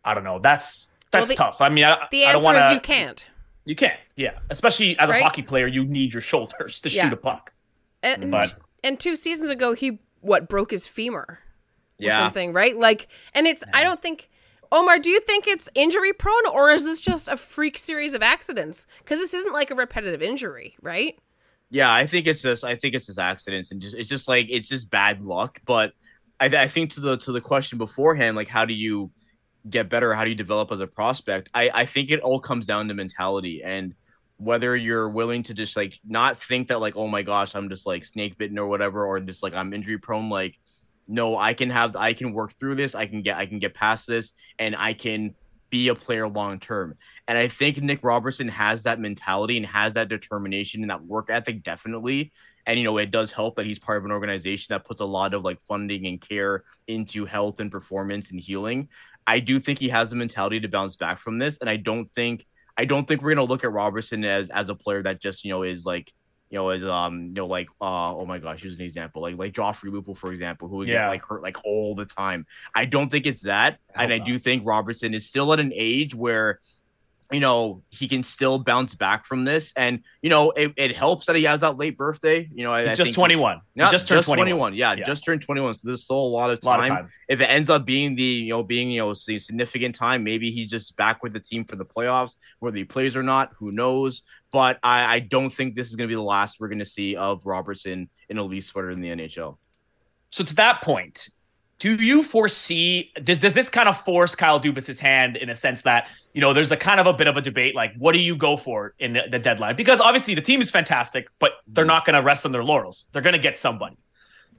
[0.04, 0.38] I don't know.
[0.38, 1.60] That's that's the- tough.
[1.60, 3.26] I mean, I, The I don't answer want is you can't.
[3.64, 3.98] You can't.
[4.16, 4.38] yeah.
[4.50, 7.04] Especially as a hockey player, you need your shoulders to Yeah.
[7.04, 7.52] shoot a puck.
[8.02, 11.38] And But- and two seasons ago, he what broke his femur or
[11.98, 12.18] Yeah.
[12.18, 12.76] something, right?
[12.76, 14.30] Like, and it's I don't think.
[14.72, 18.22] Omar, do you think it's injury prone or is this just a freak series of
[18.22, 18.86] accidents?
[18.98, 21.16] Because this isn't like a repetitive injury, right?
[21.74, 24.46] Yeah, I think it's just I think it's just accidents and just it's just like
[24.48, 25.60] it's just bad luck.
[25.66, 25.92] But
[26.38, 29.10] I, I think to the to the question beforehand, like how do you
[29.68, 30.14] get better?
[30.14, 31.48] How do you develop as a prospect?
[31.52, 33.92] I I think it all comes down to mentality and
[34.36, 37.88] whether you're willing to just like not think that like oh my gosh I'm just
[37.88, 40.30] like snake bitten or whatever or just like I'm injury prone.
[40.30, 40.56] Like
[41.08, 42.94] no, I can have I can work through this.
[42.94, 45.34] I can get I can get past this and I can
[45.74, 46.96] be a player long term.
[47.26, 51.30] And I think Nick Robertson has that mentality and has that determination and that work
[51.30, 52.32] ethic definitely.
[52.64, 55.04] And you know, it does help that he's part of an organization that puts a
[55.04, 58.88] lot of like funding and care into health and performance and healing.
[59.26, 62.06] I do think he has the mentality to bounce back from this, and I don't
[62.06, 65.44] think I don't think we're gonna look at Robertson as as a player that just
[65.44, 66.12] you know is like
[66.54, 69.36] you know is um you know like uh oh my gosh here's an example like
[69.36, 71.06] like Joffrey Lupul for example who would Yeah.
[71.06, 72.46] get like hurt like all the time.
[72.76, 75.72] I don't think it's that, I and I do think Robertson is still at an
[75.74, 76.60] age where
[77.34, 81.26] you know he can still bounce back from this, and you know it, it helps
[81.26, 82.48] that he has that late birthday.
[82.54, 83.56] You know, I, I just think- 21.
[83.74, 84.74] He Yeah, just turned 21.
[84.74, 85.04] Yeah, Yeah.
[85.04, 85.74] just turned 21.
[85.74, 86.92] So there's still a lot of A lot time.
[86.92, 87.10] of time.
[87.28, 90.70] If it ends up being the you know being you know significant time, maybe he's
[90.70, 94.22] just back with the team for the playoffs, whether he plays or not, who knows?
[94.52, 96.84] But I, I don't think this is going to be the last we're going to
[96.84, 99.58] see of Robertson in a leaf sweater in the NHL.
[100.30, 101.28] So to that point,
[101.78, 105.82] do you foresee does, does this kind of force Kyle Dubas's hand in a sense
[105.82, 108.18] that you know there's a kind of a bit of a debate like what do
[108.18, 111.84] you go for in the, the deadline because obviously the team is fantastic but they're
[111.84, 113.96] not going to rest on their laurels they're going to get somebody.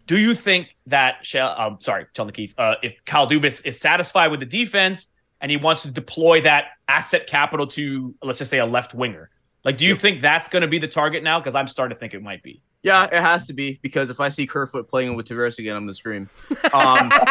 [0.08, 4.30] Do you think that Shell, um sorry Sheldon Keefe uh, if Kyle Dubas is satisfied
[4.30, 5.10] with the defense
[5.42, 9.30] and he wants to deploy that asset capital to let's just say a left winger
[9.64, 12.00] like do you think that's going to be the target now because I'm starting to
[12.00, 12.62] think it might be.
[12.86, 15.84] Yeah, it has to be because if I see Kerfoot playing with Tavares again, I'm
[15.84, 16.30] gonna scream.
[16.72, 17.12] Um,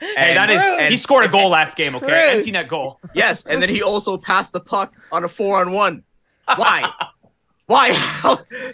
[0.00, 0.90] Hey, that is Rude.
[0.90, 1.94] he scored a goal last game.
[1.96, 2.36] Okay, Rude.
[2.38, 3.00] empty net goal.
[3.14, 6.04] yes, and then he also passed the puck on a four on one.
[6.54, 6.88] Why?
[7.66, 7.92] Why?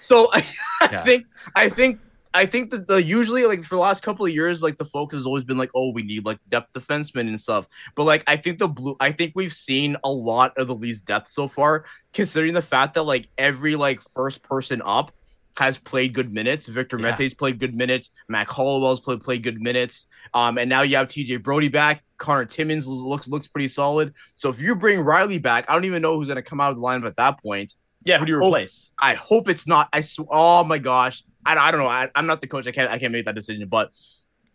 [0.00, 0.44] so I,
[0.82, 1.02] I Yeah.
[1.04, 2.00] think I think
[2.34, 5.18] I think that the usually like for the last couple of years, like the focus
[5.18, 7.66] has always been like, oh, we need like depth defensemen and stuff.
[7.96, 11.06] But like I think the blue I think we've seen a lot of the least
[11.06, 15.12] depth so far, considering the fact that like every like first person up
[15.58, 16.66] has played good minutes.
[16.66, 17.14] Victor Yeah.
[17.18, 18.10] Mete's played good minutes.
[18.28, 20.06] Mac Hollowell's played played good minutes.
[20.34, 22.02] Um, and now you have TJ Brodie back.
[22.18, 24.14] Connor Timmins looks looks pretty solid.
[24.36, 26.76] So if you bring Rielly back, I don't even know who's gonna come out of
[26.76, 27.74] the lineup at that point.
[28.04, 28.90] Yeah, who do you Oh, replace?
[28.98, 29.88] I hope it's not.
[29.92, 31.22] I sw- oh my gosh.
[31.44, 31.88] I, I don't know.
[31.88, 32.66] I, I'm not the coach.
[32.66, 33.68] I can't I can't make that decision.
[33.68, 33.90] But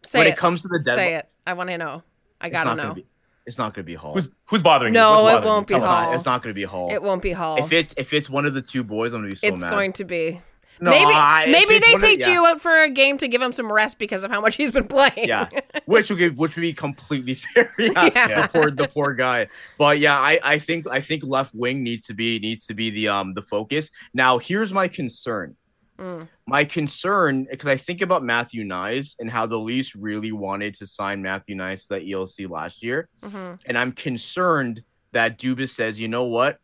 [0.04, 0.32] Say when it.
[0.32, 1.30] it comes to the Say it.
[1.46, 2.04] I want to know.
[2.42, 2.94] I gotta know.
[2.94, 3.06] be.
[3.46, 4.14] It's not gonna be Holl.
[4.14, 5.00] Who's who's bothering you?
[5.00, 5.82] No, it bothering won't be Tell.
[5.88, 5.90] Holl.
[6.10, 6.92] not, it's not gonna be Holl.
[6.92, 7.58] It won't be Holl.
[7.64, 9.72] If it's if it's one of the two boys, I'm gonna be so it's mad.
[9.72, 10.42] going to be.
[10.80, 12.28] No, maybe I- maybe they of- take yeah.
[12.38, 14.72] Gio out for a game to give him some rest because of how much he's
[14.72, 15.28] been playing.
[15.28, 15.50] Yeah,
[15.86, 17.74] which would give, which would be completely fair.
[17.80, 18.42] Yeah, Yeah.
[18.44, 19.48] The poor the poor guy.
[19.78, 22.90] But yeah, I I think I think left wing needs to be needs to be
[22.90, 23.90] the um the focus.
[24.14, 25.56] Now here's my concern.
[26.00, 26.28] Mm.
[26.46, 30.86] My concern because I think about Matthew Knies and how the Leafs really wanted to
[30.86, 36.00] sign Matthew Knies to the ELC last year, hmm and I'm concerned that Dubas says,
[36.00, 36.60] you know what,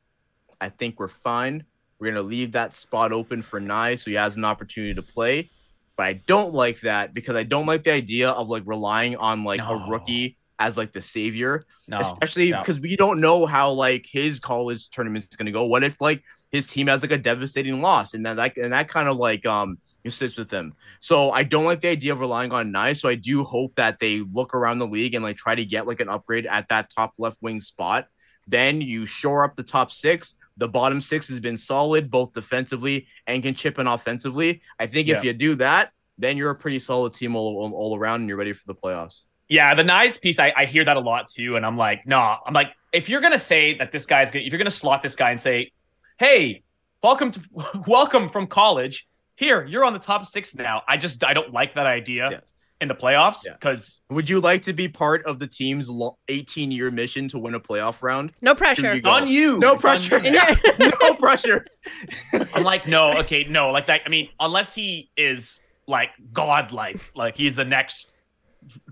[0.62, 1.64] I think we're fine.
[2.04, 5.50] We're gonna leave that spot open for Knies so he has an opportunity to play.
[5.96, 9.46] But I don't like that because I don't like the idea of like relying on
[9.46, 9.70] like No.
[9.86, 12.60] a rookie as like the savior, No, especially no.
[12.60, 15.64] because we don't know how like his college tournament is gonna go.
[15.64, 18.90] What if like his team has like a devastating loss and then that and that
[18.90, 19.78] kind of like um
[20.10, 20.74] sits with him.
[21.00, 23.00] So I don't like the idea of relying on Knies.
[23.00, 25.88] So I do hope that they look around the league and like try to get
[25.88, 28.08] like an upgrade at that top left wing spot.
[28.46, 30.36] Then you shore up the top six.
[30.58, 34.62] The bottom six has been solid both defensively and can chip in offensively.
[34.80, 38.22] I think if you do that, then you're a pretty solid team all, all, around
[38.22, 39.24] and you're ready for the playoffs.
[39.50, 42.38] Yeah, the Knies piece, I, I hear that a lot too, and I'm like, no,
[42.46, 45.16] I'm like, if you're gonna say that this guy's gonna, if you're gonna slot this
[45.16, 45.72] guy and say,
[46.18, 46.64] hey,
[47.02, 47.42] welcome to,
[47.88, 50.84] welcome from college, here, you're on the top six now.
[50.88, 52.53] I just, I don't like that idea Yes.
[52.84, 53.54] In the playoffs Yeah.
[53.54, 55.90] because Would you like to be part of the team's
[56.28, 58.34] 18 year mission to win a playoff round?
[58.42, 58.92] No pressure.
[58.92, 59.58] you it's on you.
[59.58, 60.20] No It's pressure.
[60.20, 60.32] you.
[61.02, 61.66] No pressure.
[62.54, 64.02] I'm like, no, okay, no, like that.
[64.06, 68.14] I mean, unless he is like godlike, like he's the next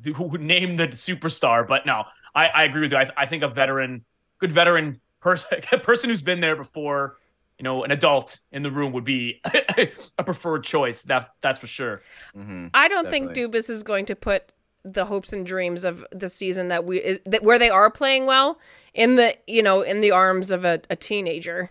[0.03, 1.67] who would name the superstar.
[1.67, 2.97] But no, I, I agree with you.
[2.97, 4.03] I, I think a veteran,
[4.39, 7.17] good veteran person, a person who's been there before,
[7.61, 9.39] you know, an adult in the room would be
[10.17, 11.03] a preferred choice.
[11.03, 12.01] That that's for sure.
[12.35, 12.71] Mhm.
[12.73, 13.59] I don't think Definitely.
[13.59, 14.51] Dubas is going to put
[14.83, 18.57] the hopes and dreams of the season that we that where they are playing well
[18.95, 21.69] in the you know in the arms of a, a teenager.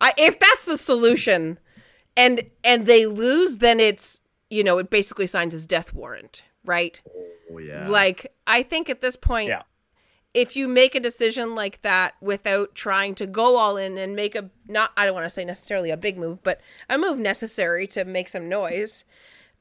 [0.00, 1.58] I if that's the solution,
[2.16, 7.02] and and they lose, then it's you know it basically signs his death warrant, right?
[7.52, 7.86] Oh, yeah.
[7.86, 9.60] Like I think at this point, Yeah.
[10.38, 14.36] If you make a decision like that without trying to go all in and make
[14.36, 17.88] a not I don't want to say necessarily a big move, but a move necessary
[17.88, 19.04] to make some noise.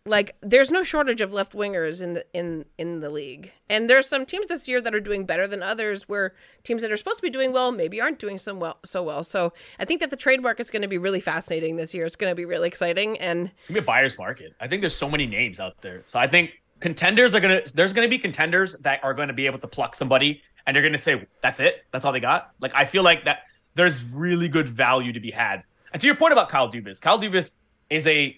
[0.06, 3.54] Like there's no shortage of left wingers in the in in the league.
[3.72, 6.92] And there's some teams this year that are doing better than others where teams that
[6.92, 9.24] are supposed to be doing well maybe aren't doing so well so well.
[9.24, 12.06] So I think that the trade market's to be really fascinating this year.
[12.06, 14.54] It's to be really exciting and It's gonna be a buyer's market.
[14.62, 16.04] I think there's so many names out there.
[16.06, 17.62] So I think contenders are gonna.
[17.74, 20.98] There's gonna be contenders that are to be able to pluck somebody, and they're gonna
[21.00, 21.84] say, "That's it.
[21.92, 23.40] That's all they got." Like I feel like that
[23.74, 25.64] there's really good value to be had.
[25.94, 27.54] And to your point about Kyle Dubas, Kyle Dubas
[27.90, 28.38] is a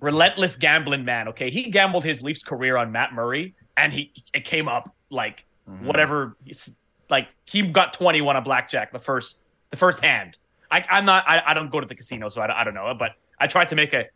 [0.00, 1.28] relentless gambling man.
[1.28, 5.44] Okay, he gambled his Leafs career on Matt Murray, and he it came up like
[5.68, 5.82] Mhm.
[5.82, 6.36] whatever.
[6.46, 6.74] It's
[7.10, 10.38] like he got twenty one on blackjack the first the first hand.
[10.72, 11.24] I, I'm not.
[11.28, 12.94] I, I don't go to the casino, so I, don't- I don't know.
[12.94, 14.06] But I tried to make a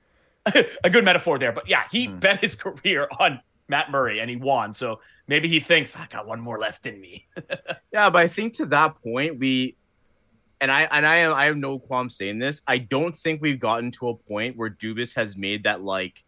[0.85, 1.52] a good metaphor there.
[1.52, 2.18] But yeah, he Hmm.
[2.18, 4.74] bet his career on Matt Murray, and he won.
[4.74, 7.27] So maybe he thinks I got one more left in me.
[7.92, 9.77] Yeah, but I think to that point we
[10.61, 12.61] and I and I am I have no qualm saying this.
[12.66, 16.24] I don't think we've gotten to a point where Dubas has made that like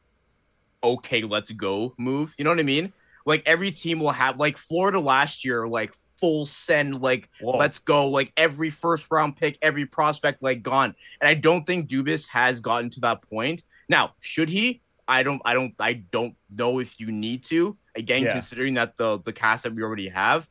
[0.84, 2.34] okay, let's go move.
[2.38, 2.92] You know what I mean?
[3.24, 7.56] Like every team will have like Florida last year, like full send, like Whoa.
[7.56, 10.94] let's go, like every first round pick, every prospect like gone.
[11.20, 13.64] And I don't think Dubas has gotten to that point.
[13.88, 14.82] Now, should he?
[15.08, 17.76] I don't I don't I don't know if you need to.
[17.94, 18.32] Again, Yeah.
[18.32, 20.48] considering that the the cast that we already have.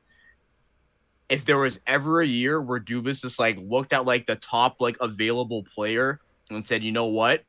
[1.27, 4.77] If there was ever a year where Dubas just like looked at like the top
[4.79, 7.43] like available player and said, you know what?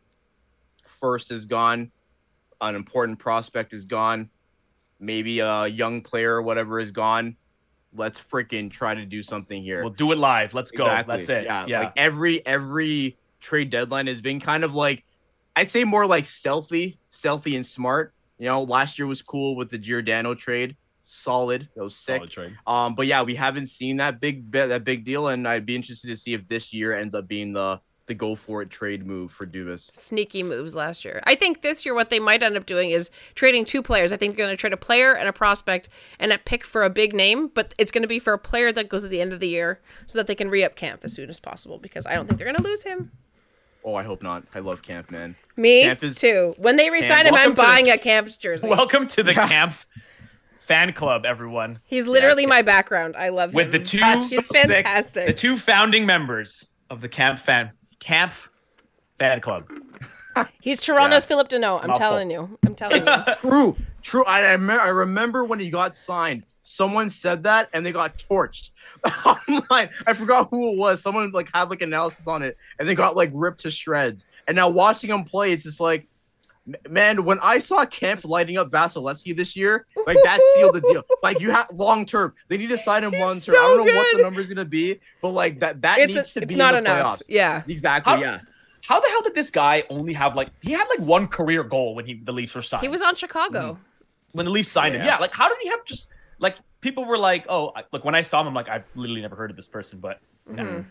[0.86, 1.90] First is gone,
[2.60, 4.30] an important prospect is gone,
[4.98, 7.36] maybe a young player or whatever is gone.
[7.94, 9.82] Let's freaking try to do something here.
[9.82, 10.54] We'll do it live.
[10.54, 10.86] Let's go.
[10.86, 11.16] Exactly.
[11.18, 11.44] That's it.
[11.44, 11.80] Yeah, Yeah.
[11.80, 15.04] Like every every trade deadline has been kind of like
[15.56, 18.12] I'd say more like stealthy, stealthy and smart.
[18.38, 20.76] You know, last year was cool with the Giordano trade.
[21.02, 21.68] Solid.
[21.74, 22.18] That was sick.
[22.18, 22.56] Solid trade.
[22.66, 26.08] Um, but yeah, we haven't seen that big that big deal, and I'd be interested
[26.08, 29.32] to see if this year ends up being the the go for it trade move
[29.32, 29.94] for Dubas.
[29.94, 31.20] Sneaky moves last year.
[31.24, 34.12] I think this year what they might end up doing is trading two players.
[34.12, 35.88] I think they're going to trade a player and a prospect
[36.20, 38.70] and a pick for a big name, but it's going to be for a player
[38.72, 41.04] that goes at the end of the year so that they can re up Kämpf
[41.04, 43.10] as soon as possible because I don't think they're going to lose him.
[43.86, 44.42] Oh, I hope not.
[44.52, 45.36] I love Kämpf, man.
[45.56, 46.54] Me Kämpf is- too.
[46.58, 48.66] When they resign him, welcome I'm to the- buying a Kämpf's jersey.
[48.68, 49.46] Welcome to the Yeah.
[49.46, 49.74] camp
[50.58, 51.78] fan club, everyone.
[51.84, 53.16] He's literally Yeah, my background.
[53.16, 53.70] I love With him.
[53.72, 55.26] the two He's sick- fantastic.
[55.28, 57.70] the two founding members of the camp fan
[58.00, 58.32] camp
[59.20, 59.70] fan club.
[60.60, 61.28] He's Toronto's Yeah.
[61.28, 61.80] Phillip Danault.
[61.82, 61.96] I'm Mouthful.
[61.96, 62.58] telling you.
[62.64, 63.34] I'm telling you.
[63.40, 64.24] True, true.
[64.24, 66.44] I, I, me- I remember when he got signed.
[66.62, 68.70] Someone said that, and they got torched
[69.24, 69.90] online.
[70.06, 71.00] I forgot who it was.
[71.00, 74.26] Someone like had like analysis on it, and they got like ripped to shreds.
[74.48, 76.08] And now watching him play, it's just like,
[76.88, 81.04] man, when I saw Kämpf lighting up Vasilevskiy this year, like that sealed the deal.
[81.22, 83.40] Like you have long term, they need to sign him long term.
[83.40, 84.18] so I don't know what good.
[84.18, 86.84] the number's gonna be, but like that that It's, needs to it's be not in
[86.84, 87.20] the enough.
[87.20, 87.22] playoffs.
[87.28, 87.62] Yeah.
[87.68, 88.12] Exactly.
[88.12, 88.40] How- yeah.
[88.88, 91.94] How the hell did this guy only have like he had like one career goal
[91.94, 92.82] when he the Leafs were signed?
[92.82, 93.72] He was on Chicago.
[93.72, 93.82] Mm-hmm.
[94.32, 95.02] when the Leafs signed him.
[95.02, 95.08] Yeah.
[95.08, 98.14] Yeah, like how did he have just like people were like, oh, I, look when
[98.14, 100.84] I saw him, I'm like, I've literally never heard of this person, but no.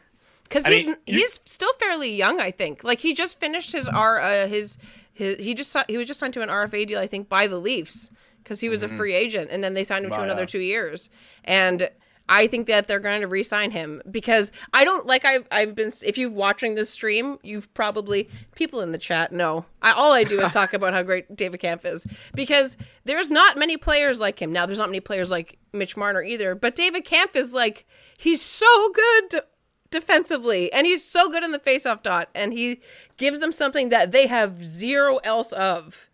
[0.43, 2.39] because I he's mean, he's still fairly young.
[2.39, 4.77] I think like he just finished his R uh, his
[5.13, 6.99] his he just si- he was just signed to an RFA deal.
[6.99, 8.09] I think by the Leafs
[8.43, 8.97] because he was a mm-hmm.
[8.97, 10.47] free agent, and then they signed him to another yeah.
[10.47, 11.09] two years.
[11.43, 11.89] And
[12.27, 15.91] I think that they're going to re-sign him because I don't like I've I've been
[16.03, 19.65] if you've watching this stream, you've probably people in the chat know.
[19.81, 23.57] I all I do is talk about how great David Kämpf is because there's not
[23.57, 24.51] many players like him.
[24.51, 27.85] Now there's not many players like Mitch Marner either, but David Kämpf is like
[28.17, 29.43] he's so good
[29.91, 32.81] defensively and he's so good in the faceoff dot and he
[33.17, 36.09] gives them something that they have zero else of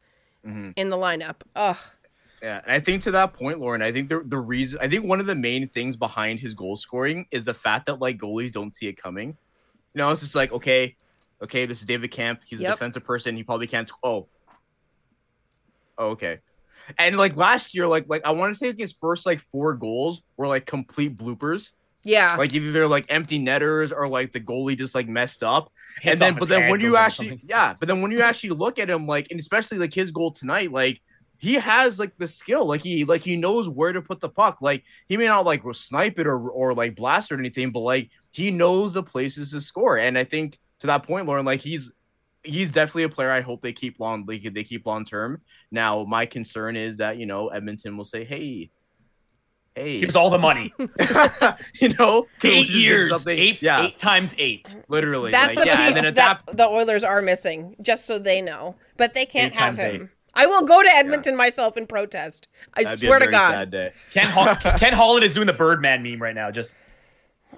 [0.46, 0.72] mm-hmm.
[0.76, 1.38] in the lineup.
[1.56, 1.78] Ugh.
[2.42, 5.06] Yeah, and I think to that point, Lauren, I think the the reason I think
[5.06, 8.52] one of the main things behind his goal scoring is the fact that like goalies
[8.52, 9.38] don't see it coming.
[9.94, 10.96] You know, it's just like okay,
[11.44, 12.40] okay, this is David Kämpf.
[12.46, 13.36] He's a defensive person.
[13.36, 13.90] He probably can't.
[14.04, 14.28] Oh,
[15.98, 16.40] oh okay.
[16.98, 19.76] And like last year, like like I want to say like, his first like four
[19.76, 21.74] goals were like complete bloopers.
[22.04, 22.36] Yeah.
[22.38, 26.14] Like either they're like empty netters or like the goalie just like messed up Hits
[26.14, 28.90] and then but then when you actually yeah but then when you actually look at
[28.90, 31.00] him like and especially like his goal tonight like
[31.42, 34.60] he has like the skill like he like he knows where to put the puck
[34.62, 37.80] like he may not like snipe it or or like blast it or anything but
[37.80, 41.60] like he knows the places to score and i think to that point lauren like
[41.60, 41.92] he's
[42.44, 46.04] he's definitely a player i hope they keep long like they keep long term now
[46.04, 48.70] my concern is that you know edmonton will say hey
[49.76, 50.74] hey Gives all the money.
[51.80, 53.28] you know eight just get years.
[53.28, 54.76] Eight, yeah eight times eight.
[54.90, 57.76] literally That's like, the yeah and piece then at that, that the Oilers are missing,
[57.82, 58.76] just so they know.
[58.98, 60.02] But they can't Eight have times him.
[60.04, 60.10] eight.
[60.34, 62.48] I will go to Edmonton myself and protest.
[62.74, 63.52] I that'd be swear a to very God.
[63.52, 66.52] sad day Ken, Hol- Ken Holland is doing the Birdman meme right now.
[66.52, 66.76] Just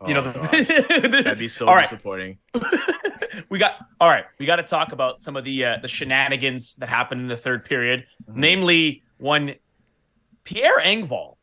[0.07, 1.83] you know, Oh, the- That'd be so All right.
[1.89, 2.39] disappointing.
[3.49, 4.25] we got all right.
[4.39, 7.37] We got to talk about some of the uh, the shenanigans that happened in the
[7.37, 8.39] third period, Mm-hmm.
[8.39, 9.55] namely when
[10.43, 11.35] Pierre Engvall.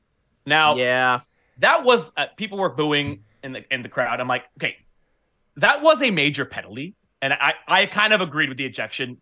[0.46, 1.20] Now Yeah,
[1.58, 4.20] that was uh, people were booing in the in the crowd.
[4.20, 4.76] I'm like, okay,
[5.56, 9.20] that was a major penalty, and I I kind of agreed with the ejection.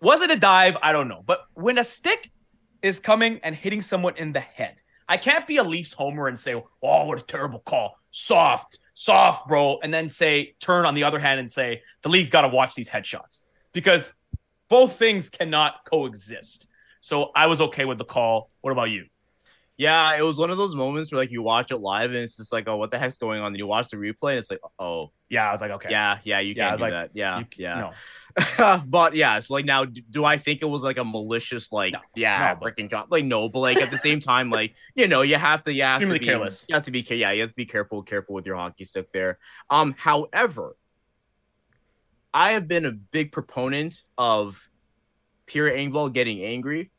[0.00, 0.76] Was it a dive?
[0.82, 2.30] I don't know, but when a stick
[2.82, 4.76] is coming and hitting someone in the head,
[5.08, 9.48] I can't be a Leafs homer and say, "Oh, what a terrible call, soft, soft,
[9.48, 12.48] bro," and then say turn on the other hand and say the Leafs got to
[12.48, 14.12] watch these headshots because
[14.68, 16.68] both things cannot coexist.
[17.00, 18.50] So I was okay with the call.
[18.60, 19.06] What about you?
[19.78, 22.36] Yeah, it was one of those moments where like you watch it live and it's
[22.36, 23.52] just like, oh, what the heck's going on?
[23.52, 25.88] Then you watch the replay and it's like, oh, Yeah, I was like, okay.
[25.90, 27.10] yeah, yeah, you Yeah, can't do like, that.
[27.14, 27.80] Yeah, You- yeah.
[27.80, 27.92] No.
[28.86, 31.92] but yeah, so like now, do, do I think it was like a malicious, like,
[31.92, 33.08] No, yeah, no, freaking job?
[33.10, 35.82] Like, no, but like at the same time, like, you know, you have to, you
[35.82, 36.66] have Extremely to be, careless.
[36.68, 39.12] You have to be, yeah, you have to be careful, careful with your hockey stick
[39.12, 39.38] there.
[39.70, 40.76] Um, however,
[42.32, 44.68] I have been a big proponent of
[45.46, 46.90] Pierre Engvall getting angry.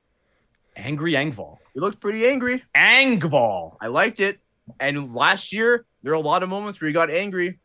[0.75, 1.57] Angry Engvall.
[1.73, 2.63] He looked pretty angry.
[2.75, 3.77] Angvall.
[3.79, 4.39] I liked it.
[4.79, 7.59] And last year, there were a lot of moments where he got angry.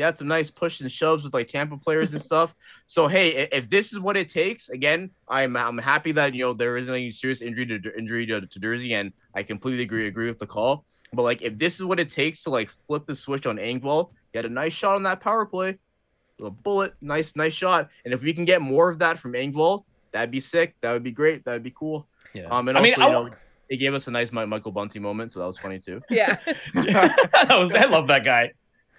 [0.00, 2.54] He had some nice push and shoves with like Tampa players and stuff.
[2.86, 6.52] So hey, if this is what it takes, again, I'm I'm happy that you know
[6.54, 10.26] there isn't any serious injury to injury to, to Durzi, and I completely agree agree
[10.26, 10.84] with the call.
[11.12, 14.10] But like, if this is what it takes to like flip the switch on Engvall,
[14.32, 15.78] he had a nice shot on that power play,
[16.42, 17.90] a bullet, nice nice shot.
[18.04, 20.74] And if we can get more of that from Engvall, that'd be sick.
[20.80, 21.44] That would be great.
[21.44, 22.08] That would be cool.
[22.34, 22.46] Yeah.
[22.46, 23.36] Um, and I also, I you w- know,
[23.68, 26.02] it gave us a nice Michael Bunting moment, so that was funny too.
[26.10, 26.38] Yeah.
[26.74, 28.50] that was, I love that guy.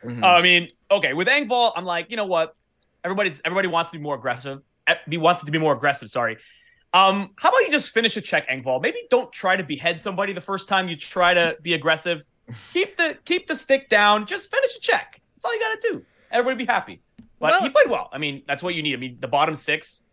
[0.03, 0.23] Mhm.
[0.23, 2.55] Uh, I mean, okay, with Engvall, I'm like, you know what?
[3.03, 4.59] Everybody's everybody wants to be more aggressive.
[4.87, 6.09] Eh, He wants it to be more aggressive.
[6.09, 6.37] Sorry.
[6.93, 8.81] Um, how about you just finish a check, Engvall?
[8.81, 12.21] Maybe don't try to behead somebody the first time you try to be aggressive.
[12.73, 14.25] Keep the keep the stick down.
[14.25, 15.21] Just finish a check.
[15.35, 16.05] That's all you got to do.
[16.31, 17.01] Everybody be happy.
[17.39, 18.09] But Well- he played well.
[18.11, 18.93] I mean, that's what you need.
[18.93, 20.03] I mean, the bottom six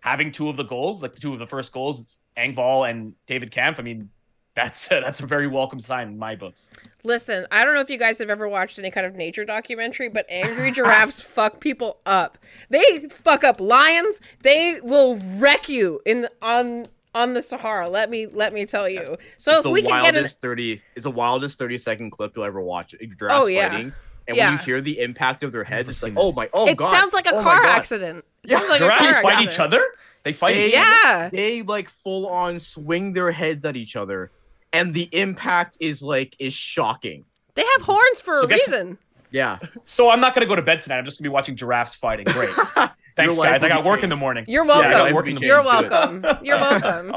[0.00, 3.50] having two of the goals, like the two of the first goals, Engvall and David
[3.50, 3.78] Kämpf.
[3.78, 4.10] I mean,
[4.58, 6.70] that's that's a very welcome sign in my books.
[7.04, 10.08] Listen, I don't know if you guys have ever watched any kind of nature documentary,
[10.08, 12.38] but angry giraffes fuck people up.
[12.70, 14.20] They fuck up lions.
[14.42, 17.88] They will wreck you in on on the Sahara.
[17.88, 19.16] Let me let me tell you.
[19.38, 20.82] So it's if we can get an wildest thirty.
[20.96, 22.94] It's the wildest thirty second clip you'll ever watch.
[22.98, 23.68] Giraffes Oh, yeah.
[23.70, 23.92] fighting,
[24.26, 26.76] and when you hear the impact of their heads, it's like, oh my, oh it
[26.76, 28.24] god, It sounds like a oh car accident.
[28.44, 29.52] It Yeah, like Giraffes fight accident.
[29.52, 29.84] each other.
[30.24, 30.54] They fight.
[30.54, 30.84] They- each other?
[30.84, 31.28] Yeah.
[31.32, 34.30] They like full on swing their heads at each other,
[34.72, 37.24] and the impact is like is shocking.
[37.54, 38.98] They have horns for So a guess- reason.
[39.30, 40.96] Yeah, So I'm not gonna go to bed tonight.
[40.98, 42.24] I'm just gonna be watching giraffes fighting.
[42.24, 42.48] Great.
[43.16, 43.62] Thanks, guys.
[43.62, 44.46] I got be work in the morning.
[44.48, 44.90] You're welcome.
[44.90, 46.24] got work in You're the You're welcome.
[46.42, 47.12] You're welcome.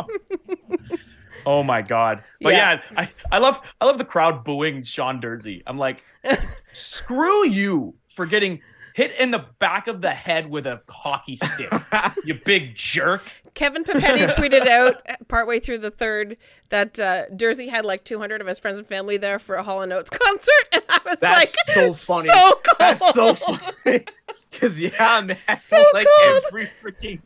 [1.46, 2.24] Oh my god.
[2.40, 2.82] But Yeah.
[2.92, 5.64] yeah, I, I love I love the crowd booing Sean Durzi.
[5.66, 6.04] I'm like,
[6.74, 8.62] screw you for getting
[8.94, 11.72] hit in the back of the head with a hockey stick.
[12.26, 13.24] you big jerk.
[13.54, 14.96] Kevin Papetti tweeted out
[15.28, 16.38] partway through the third
[16.70, 19.82] that uh, Durzi had like 200 of his friends and family there for a Hall
[19.82, 22.28] and Oates concert, and I was That's like, so funny.
[22.30, 22.76] so cool.
[22.80, 24.06] That's so funny.
[24.60, 26.42] Cause yeah, man, So like cool.
[26.48, 27.22] every freaking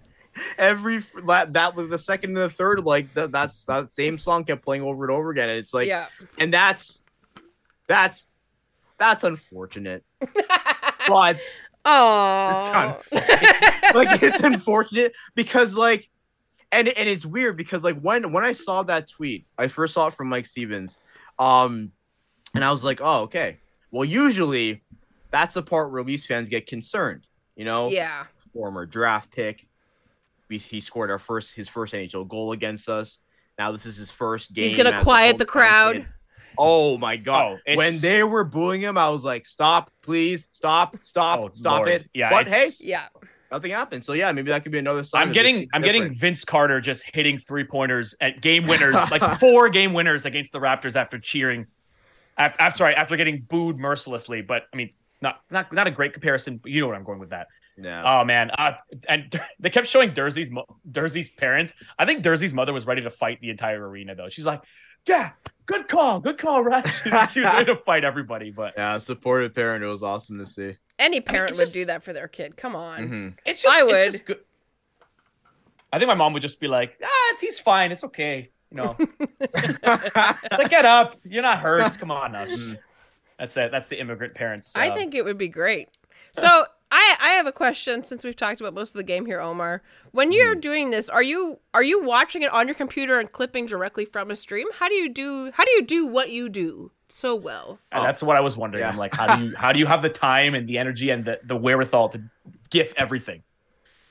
[0.58, 4.44] every that that was the second and the third, like that that's that same song
[4.46, 5.50] kept playing over and over again.
[5.50, 6.06] And it's like, yeah.
[6.38, 7.02] and that's
[7.88, 8.28] that's
[9.00, 10.04] that's unfortunate,
[11.08, 11.40] but
[11.88, 12.98] Oh.
[13.12, 16.10] it's kind of like it's unfortunate because like
[16.72, 20.08] and and it's weird because like when when I saw that tweet, I first saw
[20.08, 21.00] it from Mike Stevens,
[21.40, 21.92] um,
[22.54, 23.60] and I was like, oh okay.
[23.92, 24.84] Well, usually
[25.32, 27.28] that's the part where Leafs fans get concerned.
[27.56, 28.26] You know, yeah.
[28.54, 29.68] former draft pick.
[30.50, 33.20] We, he scored our first his first NHL goal against us.
[33.58, 34.64] Now this is his first game.
[34.64, 35.96] He's gonna quiet the hometown crowd.
[35.96, 36.08] kid.
[36.58, 37.60] Oh my god!
[37.68, 41.80] Oh, when they were booing him, I was like, "Stop, please, stop, stop, Oh, stop
[41.80, 41.90] Lord.
[41.90, 43.08] it!" Yeah, but hey, Yeah.
[43.56, 44.04] Nothing happened.
[44.04, 45.22] So yeah, maybe that could be another sign.
[45.22, 46.14] I'm getting I'm getting.
[46.14, 50.60] Vince Carter just hitting three pointers at game winners, like four game winners against the
[50.60, 51.68] Raptors after cheering.
[52.38, 54.42] After, after sorry, after getting booed mercilessly.
[54.42, 54.90] But I mean,
[55.22, 56.58] not not not a great comparison.
[56.58, 57.48] But you know what I'm going with that.
[57.78, 58.04] Yeah.
[58.04, 58.74] Oh man, uh,
[59.08, 60.50] and they kept showing Durzi's
[60.92, 61.74] Durzi's parents.
[61.98, 64.28] I think Durzi's mother was ready to fight the entire arena though.
[64.28, 64.64] She's like,
[65.08, 65.32] "Yeah,
[65.66, 69.56] good call, good call, right?" She, she was ready to fight everybody, but yeah, supportive
[69.56, 69.82] parent.
[69.82, 70.76] It was awesome to see.
[70.98, 72.56] Any parent it's would just- do that for their kid.
[72.58, 73.10] Come on.
[73.10, 73.38] Mhm.
[73.46, 74.12] it's just I it's would.
[74.12, 74.40] just good.
[75.94, 77.92] I think my mom would just be like, "Ah, it's, he's fine.
[77.92, 78.98] It's okay." You know,
[79.54, 81.16] like get up.
[81.24, 81.98] You're not hurt.
[82.00, 82.46] Come on now.
[82.46, 82.78] Mm.
[83.40, 83.72] That's it.
[83.72, 84.72] That's the immigrant parents.
[84.76, 85.90] I uh, think it would be great.
[86.34, 89.40] So I I have a question since we've talked about most of the game here,
[89.40, 89.82] Omar.
[90.12, 90.60] When you're Hmm.
[90.60, 94.30] doing this, are you are you watching it on your computer and clipping directly from
[94.30, 94.68] a stream?
[94.74, 97.80] How do you do how do you do what you do so well?
[97.92, 98.82] And that's what I was wondering.
[98.82, 98.90] Yeah.
[98.90, 101.26] I'm like, how do you how do you have the time and the energy and
[101.26, 102.22] the, the wherewithal to
[102.70, 103.44] gif everything?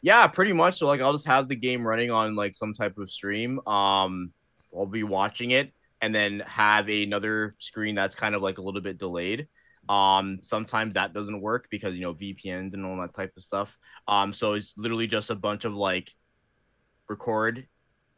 [0.03, 0.79] Yeah, pretty much.
[0.79, 3.67] So like I'll just have the game running on like some type of stream.
[3.67, 4.33] Um
[4.77, 8.81] I'll be watching it and then have another screen that's kind of like a little
[8.81, 9.49] bit delayed.
[9.89, 13.77] Um sometimes that doesn't work because you know VPNs and all that type of stuff.
[14.07, 16.13] Um so it's literally just a bunch of like
[17.09, 17.67] record,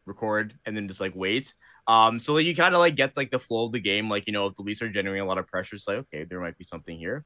[0.04, 1.54] record, and then just like wait.
[1.86, 4.08] Um so like, you kind of like get like the flow of the game.
[4.08, 6.24] Like, you know, if the Leafs are generating a lot of pressure, it's like, okay,
[6.24, 7.24] there might be something here.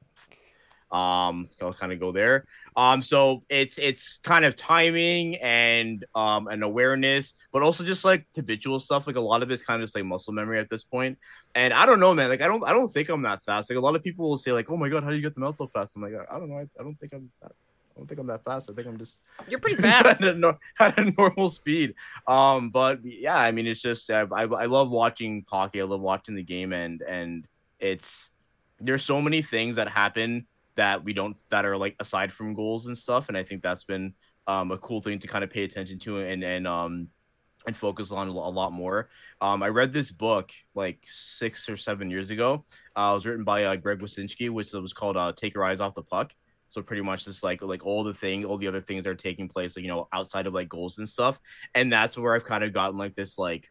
[0.91, 2.45] Um, I'll kind of go there.
[2.75, 8.25] Um, so it's it's kind of timing and um and awareness, but also just like
[8.35, 9.07] habitual stuff.
[9.07, 11.17] Like a lot of it's kind of just like muscle memory at this point.
[11.55, 12.29] And I don't know, man.
[12.29, 13.69] Like I don't I don't think I'm that fast.
[13.69, 15.35] Like a lot of people will say like, "Oh my god, how do you get
[15.35, 16.57] the out so fast?" I'm like, I don't know.
[16.57, 17.53] I, I don't think I'm that.
[18.01, 18.67] I don't think I'm that fast.
[18.67, 20.23] I think I'm just You're pretty fast.
[20.23, 21.93] at, a, at a normal speed.
[22.27, 25.81] Um, but yeah, I mean, it's just I, I, I love watching hockey.
[25.81, 27.47] I love watching the game, and and
[27.79, 28.31] it's
[28.79, 30.47] there's so many things that happen
[30.77, 33.83] that we don't that are like aside from goals and stuff, and I think that's
[33.83, 34.15] been
[34.47, 37.09] um a cool thing to kind of pay attention to and and um
[37.67, 39.09] and focus on a lot more.
[39.39, 42.65] Um, I read this book like six or seven years ago.
[42.95, 45.79] Uh, it was written by uh, Greg Wyszynski, which was called uh, "Take Your Eyes
[45.79, 46.31] Off the Puck."
[46.71, 49.47] So pretty much just like like all the thing, all the other things are taking
[49.47, 51.37] place, like you know, outside of like goals and stuff.
[51.75, 53.69] And that's where I've kind of gotten like this like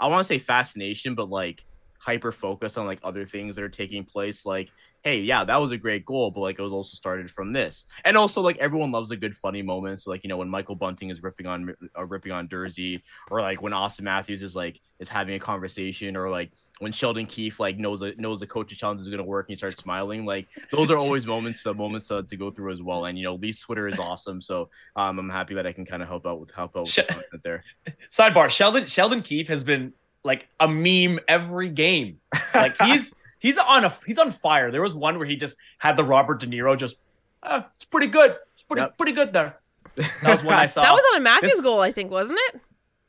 [0.00, 1.62] I want to say fascination, but like
[1.98, 4.46] hyper focus on like other things that are taking place.
[4.46, 4.70] Like,
[5.02, 7.84] hey, yeah, that was a great goal, but like it was also started from this.
[8.04, 10.00] And also like everyone loves a good funny moment.
[10.00, 13.40] So like you know when Michael Bunting is ripping on uh, ripping on Durzi, or
[13.40, 17.60] like when Auston Matthews is like is having a conversation, or like when Sheldon Keefe
[17.60, 20.24] like knows knows the coach's challenge is going to work and he starts smiling.
[20.24, 23.06] Like those are always moments, the moments uh, to go through as well.
[23.06, 26.02] And you know, Leafs Twitter is awesome, so um, I'm happy that I can kind
[26.02, 27.64] of help out with help out with Sh- the content there.
[28.10, 29.92] Sidebar: Sheldon Sheldon Keefe has been
[30.24, 32.18] like a meme every game.
[32.54, 34.70] Like he's he's on a he's on fire.
[34.70, 36.96] There was one where he just had the Robert De Niro just.
[37.42, 38.36] Uh, it's pretty good.
[38.54, 38.96] It's pretty Yep.
[38.98, 39.58] pretty good there.
[39.96, 40.82] That was one I saw.
[40.82, 42.60] That was on a Matthews This- goal, I think, wasn't it?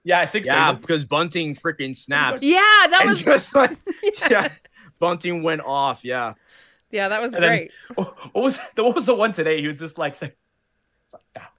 [0.03, 0.53] yeah, I think so.
[0.53, 0.77] Yeah, so.
[0.77, 2.41] because Bunting freaking snapped.
[2.43, 3.77] Yeah, that was just like
[4.30, 4.49] yeah,
[4.99, 5.99] Bunting went off.
[6.03, 6.34] Yeah,
[6.91, 7.71] yeah, that was And then- great.
[8.34, 9.61] What was the, what was the one today?
[9.61, 10.32] He was just like saying,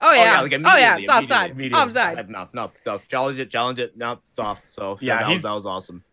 [0.00, 1.80] Oh yeah, like oh yeah, immediately, it's offside, immediately.
[1.82, 2.28] offside.
[2.30, 3.96] no, no, no, challenge it, challenge it.
[3.96, 4.60] No, it's off.
[4.66, 6.04] So Yeah, yeah, that was, that was awesome.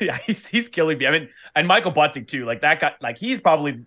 [0.04, 1.06] yeah, he's he's killing me.
[1.06, 2.44] I mean, and Michael Bunting too.
[2.44, 2.94] Like that guy.
[3.00, 3.84] Like he's probably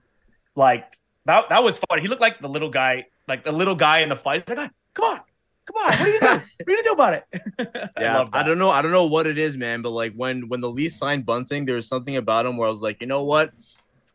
[0.56, 0.86] like
[1.26, 1.50] that.
[1.50, 2.00] That was fun.
[2.00, 4.44] He looked like the little guy, like the little guy in the fight.
[4.48, 5.20] He's like, come on,
[5.66, 5.92] come on.
[5.92, 6.32] What are you doing?
[6.42, 7.92] what are you gonna do about it?
[8.00, 8.70] Yeah, love I, don't know.
[8.70, 9.82] I don't know what it is, man.
[9.82, 12.72] But like when when the Leafs signed Bunting, there was something about him where I
[12.72, 13.52] was like, you know what?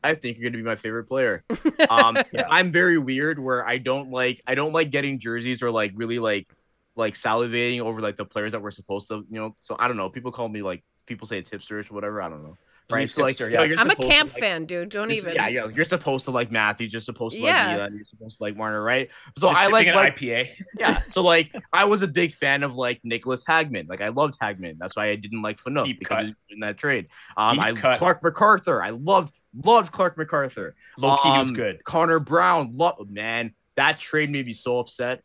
[0.03, 1.45] I think you're gonna be my favorite player.
[1.91, 2.47] Um, Yeah.
[2.49, 6.19] I'm very weird where I don't like I don't like getting jerseys or like really
[6.19, 6.49] like
[6.97, 9.55] like salivating over like the players that we're supposed to, you know.
[9.63, 10.11] So I don't know.
[10.11, 12.23] People call me like people say tipsterish or whatever.
[12.23, 12.57] I don't know.
[12.91, 13.11] Right.
[13.11, 13.65] So like, tipster, you yeah.
[13.65, 14.89] you're I'm a supposed to, camp like, fan, dude.
[14.89, 15.35] Don't you're- even.
[15.35, 15.67] Yeah, yeah.
[15.69, 16.91] You're supposed to like Matthews.
[16.91, 17.77] You're supposed to like Yeah.
[17.77, 19.11] Nylander, You're supposed to like Marner, right?
[19.39, 20.49] So Just I like an like IPA.
[20.79, 21.03] yeah.
[21.11, 23.91] So like I was a big fan of like Niklas Hagman.
[23.91, 24.79] Like I loved Hagman.
[24.79, 26.25] That's why I didn't like Phaneuf Deep because cut.
[26.25, 27.09] he was in that trade.
[27.37, 27.99] Um, Deep I cut.
[27.99, 28.83] Clarke MacArthur.
[28.83, 30.75] I loved loved Clarke MacArthur.
[30.97, 31.85] Low key, he was Um, good.
[31.85, 32.73] Connor Brown.
[32.73, 33.53] Love man.
[33.77, 35.23] That trade made me so upset.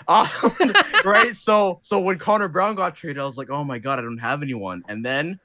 [0.08, 0.28] Um,
[1.04, 1.34] right.
[1.34, 4.18] So so when Connor Brown got traded, I was like, oh my god, I don't
[4.18, 4.82] have anyone.
[4.88, 5.40] And then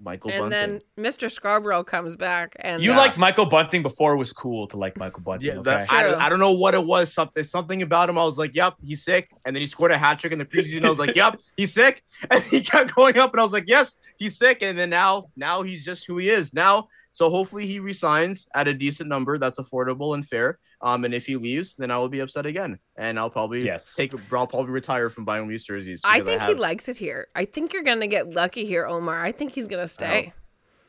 [0.00, 0.80] Michael and Bunting.
[0.96, 1.30] then Mr.
[1.30, 2.96] Scarborough comes back, and You Yeah.
[2.96, 5.46] liked Michael Bunting before it was cool to like Michael Bunting.
[5.46, 5.62] Yeah, okay?
[5.70, 6.10] that's, I, True.
[6.12, 7.12] don't, I don't know what it was.
[7.12, 8.18] Something something about him.
[8.18, 10.44] I was like, "Yep, he's sick." And then he scored a hat trick in the
[10.44, 10.84] preseason.
[10.84, 13.64] I was like, "Yep, he's sick." And he kept going up, and I was like,
[13.68, 16.88] "Yes, he's sick." And then now, now he's just who he is now.
[17.12, 20.58] So hopefully he resigns at a decent number that's affordable and fair.
[20.82, 23.94] Um, and if he leaves, then I will be upset again, and I'll probably Yes.
[23.94, 24.12] take.
[24.32, 26.00] I'll probably retire from buying Leafs jerseys.
[26.04, 27.28] I think he have- likes it here.
[27.36, 29.24] I think you're gonna get lucky here, Omar.
[29.24, 30.32] I think he's gonna stay.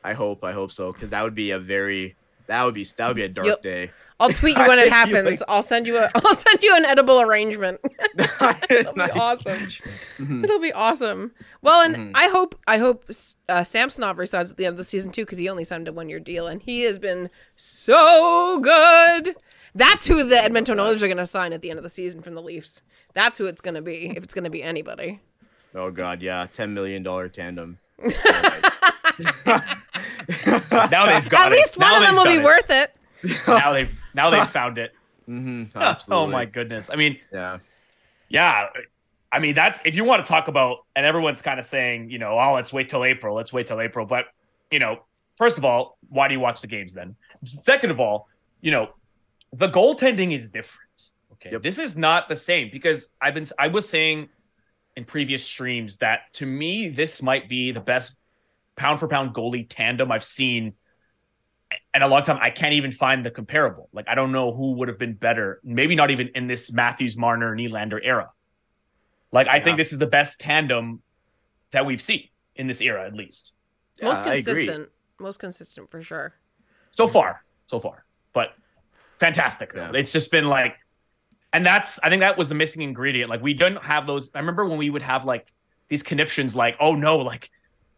[0.02, 0.42] I hope.
[0.42, 2.16] I hope so, because that would be a very.
[2.46, 3.62] That would be that would be a dark Yep.
[3.62, 3.90] day.
[4.20, 5.40] I'll tweet you when it happens.
[5.40, 6.10] like- I'll send you a.
[6.14, 7.80] I'll send you an edible arrangement.
[8.68, 9.68] It'll be awesome.
[10.18, 10.44] Mhm.
[10.44, 11.32] It'll be awesome.
[11.62, 12.10] Well, and Mhm.
[12.16, 13.04] I hope I hope
[13.48, 15.92] uh, Samsonov resigns at the end of the season too, because he only signed a
[15.92, 19.36] one year deal, and he has been so good.
[19.74, 22.22] That's who the Edmonton Oilers are going to sign at the end of the season
[22.22, 22.82] from the Leafs.
[23.14, 25.20] That's who it's going to be, if it's going to be anybody.
[25.74, 27.78] Oh God, yeah, ten million dollar tandem.
[27.98, 28.12] Now
[31.06, 31.56] they've got At it.
[31.56, 32.42] least one Now of them will be it.
[32.44, 32.94] worth it.
[33.46, 34.92] Now they've now they've found it.
[35.26, 35.64] hmm
[36.10, 36.90] oh my goodness.
[36.92, 37.58] I mean, Yeah.
[38.28, 38.66] yeah.
[39.32, 42.18] I mean, that's if you want to talk about, and everyone's kind of saying, you
[42.18, 43.34] know, oh, let's wait till April.
[43.34, 44.06] Let's wait till April.
[44.06, 44.26] But,
[44.70, 45.00] you know,
[45.36, 47.16] first of all, why do you watch the games then?
[47.44, 48.28] Second of all,
[48.60, 48.90] you know,
[49.56, 50.80] the goaltending is different.
[51.32, 51.50] Okay.
[51.52, 51.62] Yep.
[51.62, 54.28] This is not the same because I've been, I was saying
[54.96, 58.16] in previous streams that to me, this might be the best
[58.76, 60.74] pound for pound goalie tandem I've seen
[61.94, 62.38] in a long time.
[62.40, 63.88] I can't even find the comparable.
[63.92, 65.60] Like, I don't know who would have been better.
[65.64, 68.30] Maybe not even in this Matthews, Marner, Nylander era.
[69.32, 71.02] Like, I think this is the best tandem
[71.72, 73.52] that we've seen in this era, at least
[73.96, 74.42] Yeah, Most I agree.
[74.42, 74.88] consistent.
[75.18, 76.34] Most consistent for sure.
[76.92, 77.44] so far.
[77.66, 78.50] So far, but
[79.18, 79.72] fantastic.
[79.72, 79.90] Though.
[79.92, 80.00] Yeah.
[80.00, 80.76] It's just been like,
[81.52, 83.30] and that's I think that was the missing ingredient.
[83.30, 84.30] Like, we didn't have those.
[84.34, 85.52] I remember when we would have like
[85.88, 87.50] these conniptions, like, oh no, like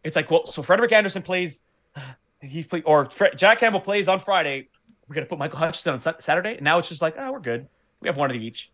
[0.03, 1.63] it's like, well, so Frederik Andersen plays,
[2.41, 4.69] he play, or Jack Campbell plays on Friday.
[5.07, 7.67] we're gonna put Michael Hutchinson on Saturday, and now it's just like, oh, we're good.
[7.99, 8.71] We have one of each.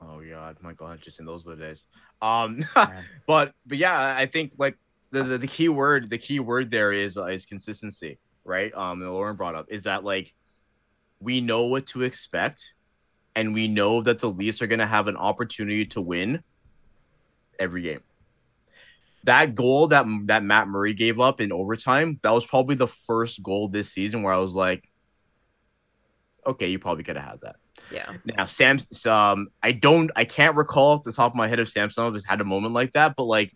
[0.00, 1.86] Oh god, Michael Hutchinson, those were the days.
[2.22, 2.62] Um,
[3.26, 4.76] but but yeah, I think like
[5.10, 8.72] the, the the key word the key word there is uh, is consistency, right?
[8.74, 10.34] Um, that Lauren brought up is that like
[11.20, 12.72] we know what to expect,
[13.34, 16.42] and we know that the Leafs are gonna have an opportunity to win
[17.58, 18.00] every game.
[19.24, 23.42] That goal that that Matt Murray gave up in overtime, that was probably the first
[23.42, 24.88] goal this season where I was like,
[26.46, 27.56] okay, you probably could have had that.
[27.90, 28.12] Yeah.
[28.24, 31.70] Now, Sam, um, I don't, I can't recall off the top of my head if
[31.70, 33.54] Samsonov has had a moment like that, but like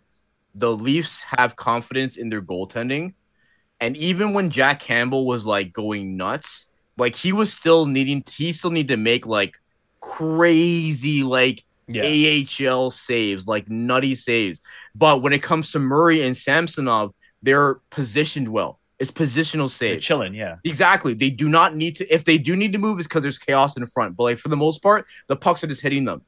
[0.55, 3.13] the Leafs have confidence in their goaltending,
[3.79, 6.67] and even when Jack Campbell was like going nuts,
[6.97, 9.55] like he was still needing, he still need to make like
[10.01, 14.59] crazy like AHL saves, like nutty saves.
[14.95, 18.79] But when it comes to Murray and Samsonov, they're positioned well.
[18.99, 20.05] It's positional They're saves.
[20.05, 20.57] chilling, yeah.
[20.63, 21.13] Exactly.
[21.13, 22.07] They do not need to.
[22.13, 24.15] If they do need to move, it's because there's chaos in front.
[24.15, 26.21] But like for the most part, the pucks are just hitting them,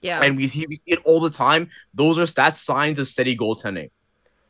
[0.00, 0.20] Yeah.
[0.22, 1.68] and we see, we see it all the time.
[1.92, 3.90] Those are that's signs of steady goaltending,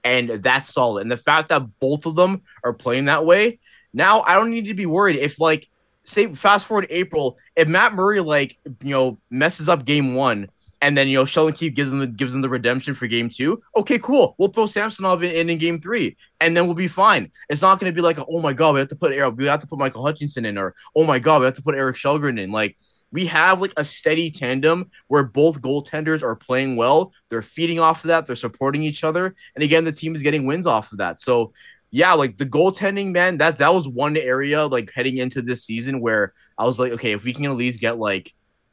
[0.04, 1.00] and that's solid.
[1.00, 3.58] And the fact that both of them are playing that way,
[3.92, 5.68] now I don't need to be worried if like
[6.04, 10.48] say fast forward April, if Matt Murray like you know messes up game one.
[10.80, 13.28] And then you know Sheldon Keefe gives them the gives them the redemption for game
[13.28, 13.62] two.
[13.76, 14.34] Okay, cool.
[14.36, 17.30] We'll throw Samsonov in, in in game three, and then we'll be fine.
[17.48, 19.46] It's not going to be like, oh my god, we have to put Eric, we
[19.46, 21.94] have to put Michael Hutchinson in, or oh my god, we have to put Erik
[21.94, 22.50] Källgren in.
[22.50, 22.76] Like
[23.12, 27.12] we have like a steady tandem where both goaltenders are playing well.
[27.28, 28.26] They're feeding off of that.
[28.26, 31.20] They're supporting each other, and again, the team is getting wins off of that.
[31.20, 31.52] So
[31.92, 36.00] yeah, like the goaltending, man, that that was one area like heading into this season
[36.00, 38.32] where I was like, okay, if we can at least get like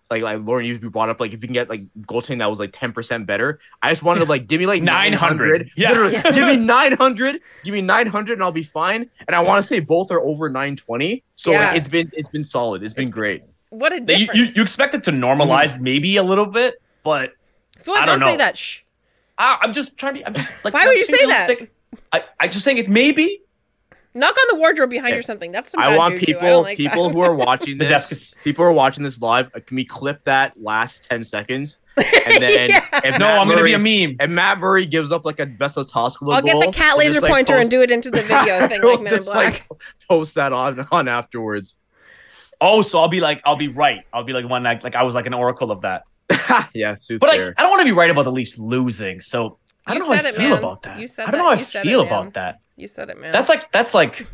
[0.09, 1.81] like like Lauren you used to be brought up like if you can get like
[2.01, 3.59] goaltending that was like 10% better.
[3.81, 5.69] I just wanted to like give me like 900.
[5.69, 5.71] 900.
[5.75, 6.07] Yeah.
[6.09, 6.31] Yeah.
[6.31, 9.09] give me 900, give me 900 and I'll be fine.
[9.27, 11.23] And I want to say both are over 920.
[11.35, 11.65] So Yeah.
[11.67, 12.81] like, it's been it's been solid.
[12.83, 13.43] It's been great.
[13.69, 14.39] what a You, difference.
[14.39, 15.81] you, you expect it to normalize mm.
[15.81, 17.33] maybe a little bit, but
[17.77, 18.37] Phil, I don't, don't say know.
[18.37, 18.57] that.
[18.57, 18.79] Shh.
[19.37, 20.25] I, I'm just trying to.
[20.25, 20.73] I'm just like.
[20.73, 21.71] Why would you I'm just say realistic.
[22.13, 23.41] I, I just saying it maybe.
[24.15, 25.15] Knock on the wardrobe behind Okay.
[25.15, 25.51] you or something.
[25.51, 26.25] That's some I want juju.
[26.25, 27.13] people I like people that.
[27.13, 29.51] who are watching this desk is- people who are watching this live.
[29.55, 31.77] uh, Can we clip that last 10 seconds?
[31.95, 32.05] And
[32.43, 32.85] then Yeah.
[33.03, 34.15] if No, Matt I'm gonna be a meme.
[34.19, 37.31] And Matt Murray gives up like a Vesa Toskala I'll get the cat laser like,
[37.31, 39.53] pointer post- and do it into the video thing we'll like Men in just, Black.
[39.69, 41.75] like, post that on on afterwards.
[42.59, 43.99] Oh, so I'll be like, I'll be right.
[44.11, 46.03] I'll be like one like, like I was like an oracle of that.
[46.73, 47.41] yeah, But like.
[47.57, 49.21] I don't want to be right about the Leafs losing.
[49.21, 50.57] So I don't know how I it, feel man.
[50.59, 50.99] about that.
[50.99, 51.43] You said I don't that.
[51.43, 52.13] know how You I feel it, man.
[52.21, 52.59] about that.
[52.75, 53.31] You said it, man.
[53.31, 54.27] That's like that's like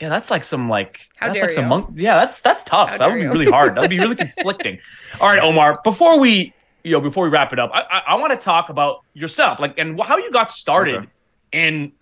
[0.00, 2.90] yeah, that's like some like How that's dare like some monk yeah, that's that's tough.
[2.90, 3.32] How that would be you.
[3.32, 3.74] really hard.
[3.76, 4.78] That would be really conflicting.
[5.20, 8.14] All right, Omar, before we you know, before we wrap it up, I I, I
[8.14, 11.08] want to talk about yourself, like and how you got started Okay.
[11.52, 11.92] in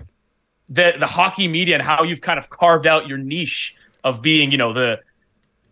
[0.69, 4.53] the the hockey media and how you've kind of carved out your niche of being,
[4.53, 5.01] you know, the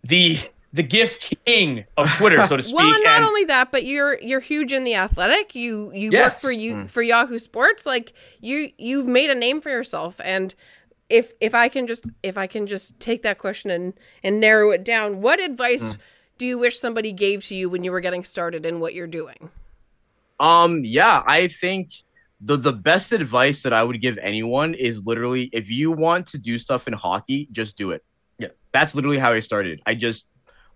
[0.03, 0.39] the
[0.73, 2.77] the GIF king of Twitter, so to speak.
[2.77, 5.55] well, not and- only that, but you're you're huge in the athletic.
[5.55, 6.35] You you Yes.
[6.43, 6.91] work for you Mm.
[6.91, 7.87] for Yahoo Sports.
[7.87, 10.21] Like you you've made a name for yourself.
[10.23, 10.55] And
[11.09, 14.71] if if I can just if I can just take that question and and narrow
[14.71, 15.99] it down, what advice Mm.
[16.39, 19.07] do you wish somebody gave to you when you were getting started in what you're
[19.07, 19.51] doing?
[20.39, 21.91] Um, yeah, I think
[22.41, 26.39] the the best advice that I would give anyone is literally if you want to
[26.39, 28.05] do stuff in hockey, just do it.
[28.39, 28.49] Yeah.
[28.73, 29.81] That's literally how I started.
[29.87, 30.27] I just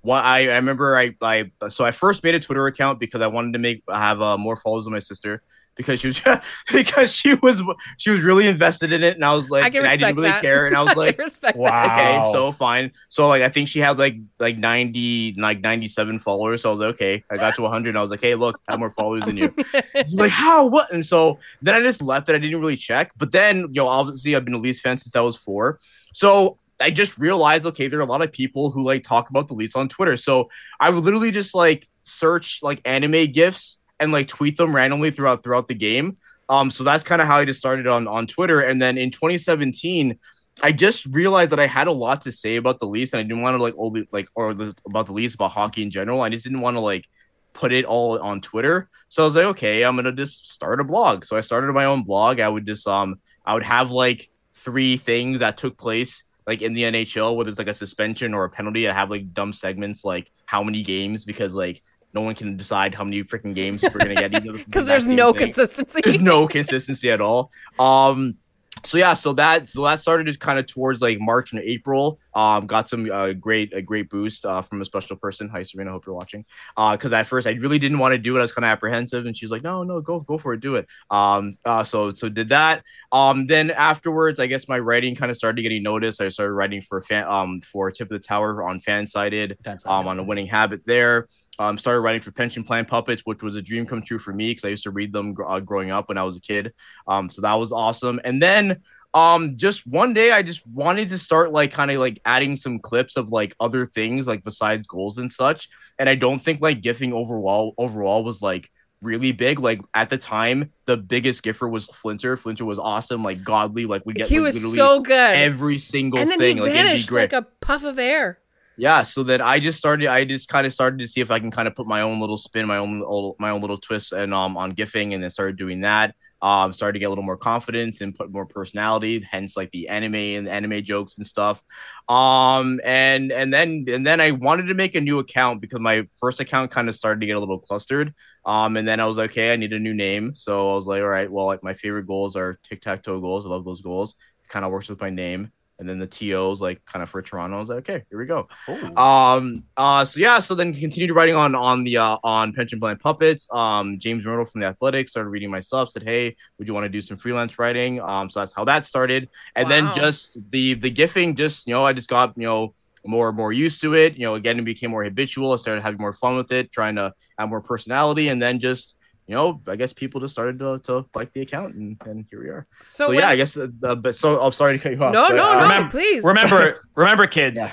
[0.03, 3.27] what I, I remember I I so I first made a Twitter account because I
[3.27, 5.43] wanted to make have uh, more followers than my sister
[5.77, 6.21] because she was
[6.73, 7.63] because she was
[7.97, 10.29] she was really invested in it and I was like I and I didn't really
[10.29, 10.43] that.
[10.43, 11.85] care and I was like I respect Wow.
[11.85, 12.93] okay, so fine.
[13.09, 16.63] So like I think she had like like 90 like 97 followers.
[16.63, 18.61] So I was like, okay, I got to 100 and I was like, hey, look,
[18.69, 19.55] I have more followers than you.
[20.13, 20.93] like how what?
[20.93, 22.35] And so then I just left it.
[22.35, 23.13] I didn't really check.
[23.17, 25.79] But then, you know, obviously I've been a Leafs fan since I was 4.
[26.13, 29.49] So I just realized, okay, there are a lot of people who like talk about
[29.49, 30.17] the Leafs on Twitter.
[30.17, 35.11] So I would literally just like search like anime gifs and like tweet them randomly
[35.11, 36.17] throughout throughout the game.
[36.49, 38.61] Um, so that's kind of how I just started on on Twitter.
[38.61, 40.19] And then in 2017,
[40.63, 43.23] I just realized that I had a lot to say about the Leafs, and I
[43.23, 46.23] didn't want to like only like or about the Leafs about hockey in general.
[46.23, 47.07] I just didn't want to like
[47.53, 48.89] put it all on Twitter.
[49.09, 51.25] So I was like, okay, I'm gonna just start a blog.
[51.25, 52.41] So I started my own blog.
[52.41, 56.73] I would just um I would have like three things that took place like in
[56.75, 58.89] the NHL, whether it's like a suspension or a penalty.
[58.89, 61.83] I have like dumb segments like how many games because like
[62.13, 64.33] no one can decide how many freaking games we're gonna get.
[64.35, 66.01] even though this is the Because there's no thing consistency.
[66.03, 67.53] there's no consistency at all.
[67.79, 68.37] Um,
[68.85, 72.19] so yeah, so that so that started kind of towards like March and April.
[72.35, 75.49] Um, got some uh, great a great boost uh, from a special person.
[75.49, 76.45] Hi Serena, hope you're watching.
[76.77, 78.39] Uh, because at first I really didn't want to do it.
[78.39, 80.77] I was kind of apprehensive, and she's like, no, no, go go for it, do
[80.77, 80.87] it.
[81.11, 82.83] Um, uh, so so did that.
[83.13, 86.21] Um, then afterwards, I guess my writing kind of started getting noticed.
[86.21, 89.57] I started writing for fan um for Tip of the Tower on Fansided,
[89.87, 91.27] um, on a winning habit there.
[91.61, 94.51] Um, started writing for Pension Plan Puppets, which was a dream come true for me
[94.51, 96.73] because I used to read them uh, growing up when I was a kid.
[97.07, 98.19] Um, so that was awesome.
[98.25, 98.83] And then
[99.13, 102.79] um just one day i just wanted to start like kind of like adding some
[102.79, 106.81] clips of like other things like besides goals and such and i don't think like
[106.81, 108.71] gifting overall overall was like
[109.03, 113.43] really big like at the time the biggest giffer was flinter flinter was awesome like
[113.43, 115.37] godly like we get he like, was so good.
[115.37, 117.99] every single and then thing he like it'd be vanished great like a puff of
[117.99, 118.39] air.
[118.77, 121.39] Yeah so then i just started i just kind of started to see if i
[121.39, 124.13] can kind of put my own little spin my own little my own little twist
[124.13, 126.15] and um on gifting and then started doing that.
[126.43, 129.89] Um started to get a little more confidence and put more personality hence like the
[129.89, 131.63] anime and the anime jokes and stuff.
[132.09, 136.09] Um and and then and then i wanted to make a new account because my
[136.19, 138.15] first account kind of started to get a little clustered.
[138.47, 140.35] Um and then i was like okay i need a new name.
[140.35, 143.45] So i was like all right well like my favorite goals are tic-tac-toe goals.
[143.45, 144.15] I love those goals.
[144.45, 147.23] It kind of works with my name and then the TOs like kind of for
[147.23, 147.57] Toronto.
[147.57, 148.49] I was like, okay, here we go.
[148.97, 152.99] Um, uh, so yeah, so then continued writing on on the uh, on pension plan
[152.99, 153.53] puppets.
[153.53, 155.91] Um, James Mirtle from the Athletic started reading my stuff.
[155.91, 158.01] Said, hey, would you want to do some freelance writing?
[158.01, 159.29] Um, so that's how that started.
[159.57, 162.75] And then just the the gifting, just you know, I just got you know
[163.05, 164.17] more and more used to it.
[164.17, 165.53] You know, again, it became more habitual.
[165.53, 168.97] I started having more fun with it, trying to have more personality, and then just
[169.31, 172.43] you know, I guess people just started to, to like the account, and, and here
[172.43, 172.67] we are.
[172.83, 175.03] So, So, when- yeah, I guess the, the but so I'm sorry to cut you
[175.05, 175.13] off.
[175.13, 176.25] no, but, no, uh, no, remember- please.
[176.25, 177.71] Remember, remember, kids, Yeah.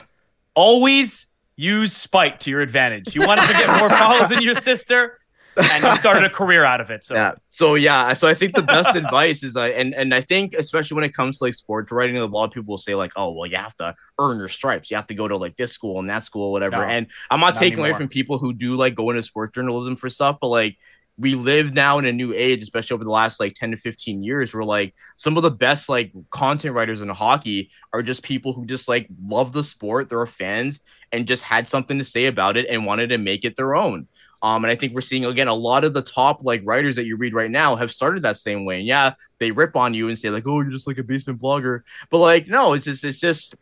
[0.53, 3.16] always use spite to your advantage.
[3.16, 5.18] You wanted to get more follows than your sister,
[5.55, 7.03] and you started a career out of it.
[7.03, 7.32] So yeah.
[7.49, 8.14] So yeah.
[8.14, 11.16] So I think the best advice is, uh, and and I think especially when it
[11.16, 13.58] comes to like sports writing, a lot of people will say like, oh, well, you
[13.58, 14.91] have to earn your stripes.
[14.91, 16.78] You have to go to like this school and that school, whatever.
[16.78, 19.55] No, and I'm not, not taking away from people who do like go into sports
[19.55, 20.78] journalism for stuff, but like
[21.18, 24.24] we live now in a new age, especially over the last like 10 to 15
[24.24, 28.53] years, where like some of the best like content writers in hockey are just people
[28.53, 32.55] who just like love the sport, they're fans, and just had something to say about
[32.55, 34.07] it and wanted to make it their own.
[34.43, 37.05] Um, and I think we're seeing again a lot of the top like writers that
[37.05, 38.78] you read right now have started that same way.
[38.78, 41.41] And yeah, they rip on you and say like, "Oh, you're just like a basement
[41.41, 43.55] blogger," but like, no, it's just it's just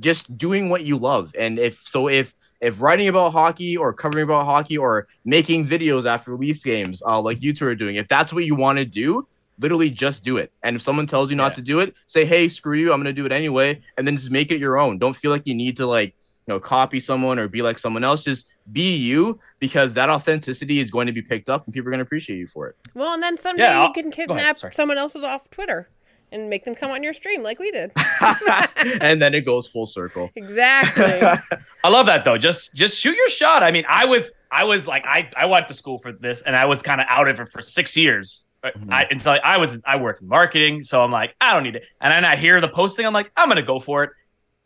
[0.00, 1.32] just doing what you love.
[1.38, 6.06] And if so, if if writing about hockey or covering about hockey or making videos
[6.06, 8.84] after Leafs games, uh, like you two are doing, if that's what you want to
[8.84, 9.26] do,
[9.58, 10.52] literally just do it.
[10.62, 11.56] And if someone tells you not Yeah.
[11.56, 14.16] to do it, say, "Hey, screw you, I'm going to do it anyway," and then
[14.16, 14.98] just make it your own.
[14.98, 16.14] Don't feel like you need to like
[16.46, 18.24] you know copy someone or be like someone else.
[18.24, 21.90] Just be you because that authenticity is going to be picked up and people are
[21.90, 22.76] going to appreciate you for it.
[22.94, 25.88] well, and then someday Yeah, you can go ahead, kidnap someone else's off Twitter
[26.34, 27.92] and make them come on your stream like we did.
[29.00, 30.30] and then it goes full circle.
[30.34, 31.04] exactly.
[31.84, 32.36] I love that though.
[32.38, 33.62] Just just shoot your shot.
[33.62, 36.54] I mean, I was I was like I I went to school for this, and
[36.56, 38.44] I was kind of out of it for six years.
[38.64, 38.90] Mhm.
[38.92, 41.76] I until I, I was I worked in marketing, so I'm like I don't need
[41.76, 41.84] it.
[42.00, 44.10] And then I hear the posting, I'm like I'm gonna go for it,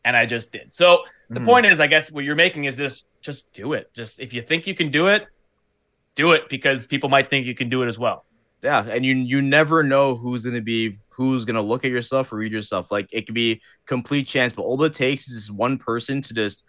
[0.05, 0.73] and I just did.
[0.73, 1.45] So the Mhm.
[1.45, 3.93] point is, I guess what you're making is this: just do it.
[3.95, 5.27] Just if you think you can do it,
[6.15, 8.25] do it because people might think you can do it as well.
[8.63, 12.33] Yeah, and you you never know who's gonna be who's gonna look at your stuff
[12.33, 12.93] or read your stuff.
[12.93, 16.33] Like it could be complete chance, but all it takes is just one person to
[16.33, 16.63] just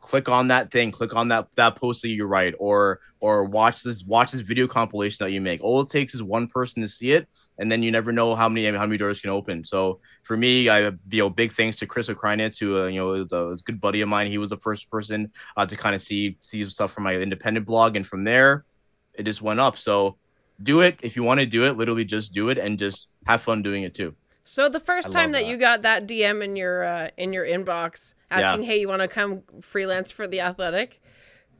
[0.00, 3.82] click on that thing, click on that that post that you write, or or watch
[3.82, 5.62] this watch this video compilation that you make.
[5.62, 7.28] All it takes is one person to see it,
[7.58, 9.64] and then you never know how many how many doors can open.
[9.64, 13.12] So for me, I you know big thanks to Chris O'Kreinitz, who uh, you know
[13.12, 14.28] is a, is a good buddy of mine.
[14.28, 17.66] He was the first person uh, to kind of see see stuff from my independent
[17.66, 18.64] blog, and from there,
[19.12, 19.76] it just went up.
[19.76, 20.16] So
[20.62, 21.76] do it if you want to do it.
[21.76, 24.14] Literally, just do it and just have fun doing it too.
[24.44, 25.48] So the first I time that, that.
[25.48, 29.08] you got that DM in your uh, in your inbox asking, "Hey, you want to
[29.08, 31.00] come freelance for the Athletic?"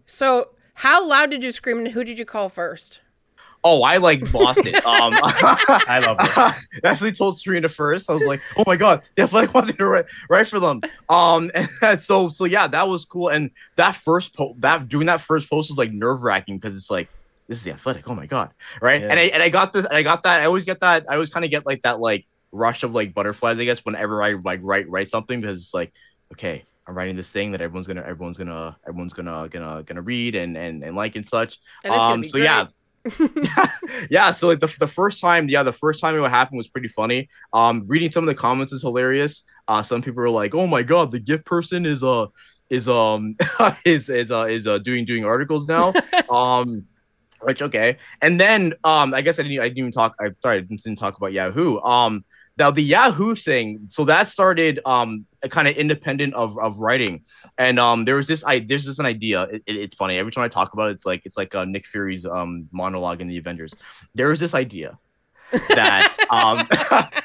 [0.07, 3.01] So how loud did you scream, and who did you call first?
[3.63, 4.83] Oh, I like lost it.
[4.91, 6.39] Um, I love it.
[6.39, 8.09] I actually told Serena first.
[8.09, 10.81] I was like, "Oh my god, the Athletic wants me to write, write for them."
[11.09, 11.51] Um,
[11.83, 13.29] and so so yeah, that was cool.
[13.29, 16.91] And that first post, that doing that first post was like nerve wracking because it's
[16.91, 17.09] like
[17.51, 18.09] this is the Athletic.
[18.09, 19.01] Oh my god, right?
[19.01, 19.09] Yeah.
[19.09, 19.85] And I and I got this.
[19.85, 20.41] And I got that.
[20.41, 21.05] I always get that.
[21.09, 23.59] I always kind of get like that like rush of like butterflies.
[23.59, 25.93] I guess whenever I like write write something because it's like
[26.33, 26.65] okay.
[26.87, 30.57] I'm writing this thing that everyone's gonna, everyone's gonna, everyone's gonna, gonna, gonna read and
[30.57, 31.59] and and like and such.
[31.85, 32.67] And um, be so yeah,
[34.11, 36.89] yeah so like the, the first time yeah the first time it happened was pretty
[36.89, 40.67] funny um reading some of the comments is hilarious uh some people were like oh
[40.67, 42.27] my god the gift person is uh
[42.69, 43.37] is um
[43.87, 45.95] is is uh is uh doing doing articles now
[46.29, 46.87] um
[47.43, 47.99] which okay.
[48.23, 50.97] And then um i guess i didn't i didn't even talk i'm sorry i didn't,
[50.97, 51.81] talk about yahoo.
[51.81, 52.25] Um
[52.59, 57.25] now the Yahoo thing, so that started um kind of independent of, of writing,
[57.57, 59.45] and um there was this I there's just an idea.
[59.45, 60.19] It, it- it's funny.
[60.19, 63.21] Every time I talk about it, it's like it's like uh, Nick Fury's um monologue
[63.23, 63.73] in the Avengers.
[64.15, 64.99] There was this idea
[65.53, 66.67] that um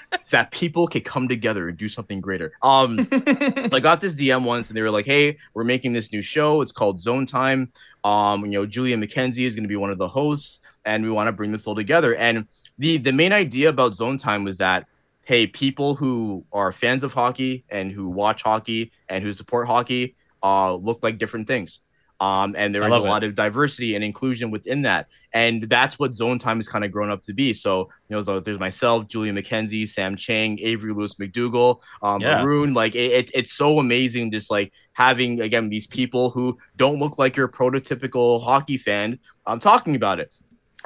[0.31, 2.53] that people could come together and do something greater.
[2.61, 6.21] Um, I got this DM once, and they were like, "Hey, we're making this new
[6.21, 6.61] show.
[6.61, 7.71] It's called Zone Time.
[8.03, 11.09] Um, you know, Julia McKenzie is going to be one of the hosts, and we
[11.09, 12.47] want to bring this all together." And
[12.77, 14.87] the the main idea about Zone Time was that,
[15.23, 20.15] hey, people who are fans of hockey and who watch hockey and who support hockey,
[20.43, 21.79] uh, look like different things.
[22.19, 23.09] Um, and there I a it.
[23.09, 26.91] lot of diversity and inclusion within that, and that's what Zone Time has kind of
[26.91, 27.53] grown up to be.
[27.53, 32.41] So you know, there's myself, Julia McKenzie, Sam Chang, Avery Lewis McDougal, um, Yeah.
[32.41, 32.73] Maroon.
[32.73, 37.17] Like it, it, it's so amazing, just like having again these people who don't look
[37.17, 39.19] like your prototypical hockey fan.
[39.45, 40.33] I'm talking about it.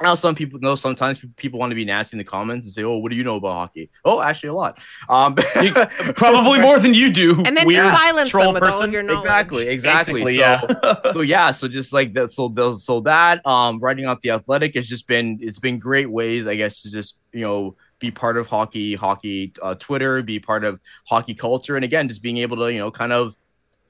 [0.02, 2.82] Now, some people know sometimes people want to be nasty in the comments and say,
[2.84, 4.78] "Oh, what do you know about hockey?" Oh, actually, a lot.
[5.08, 5.72] Um, You-
[6.14, 7.42] Probably more than you do.
[7.44, 9.20] And then weird you silence them with all of your knowledge.
[9.24, 10.24] exactly, exactly.
[10.24, 11.12] Basically, so, yeah.
[11.12, 14.74] so yeah, so just like that, so those, so that um, writing off the athletic
[14.74, 18.38] has just been it's been great ways, I guess, to just you know be part
[18.38, 22.56] of hockey, hockey uh, Twitter, be part of hockey culture, and again, just being able
[22.58, 23.36] to you know kind of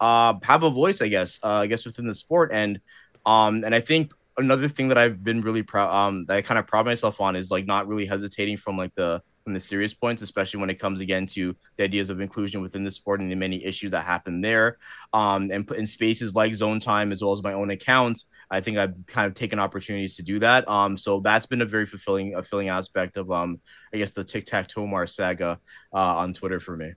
[0.00, 2.80] uh, have a voice, I guess, uh, I guess within the sport, and
[3.26, 6.58] um, and I think another thing that I've been really proud, um, that I kind
[6.58, 9.94] of pride myself on is like not really hesitating from like the from the serious
[9.94, 13.30] points, especially when it comes again to the ideas of inclusion within the sport and
[13.32, 14.76] the many issues that happen there.
[15.14, 18.60] Um, and put in spaces like Zone Time as well as my own account, I
[18.60, 20.68] think I've kind of taken opportunities to do that.
[20.68, 23.60] Um, so that's been a very fulfilling, fulfilling aspect of um,
[23.94, 25.58] I guess the Tic Tac Tomar saga
[25.92, 26.92] uh, on Twitter for me.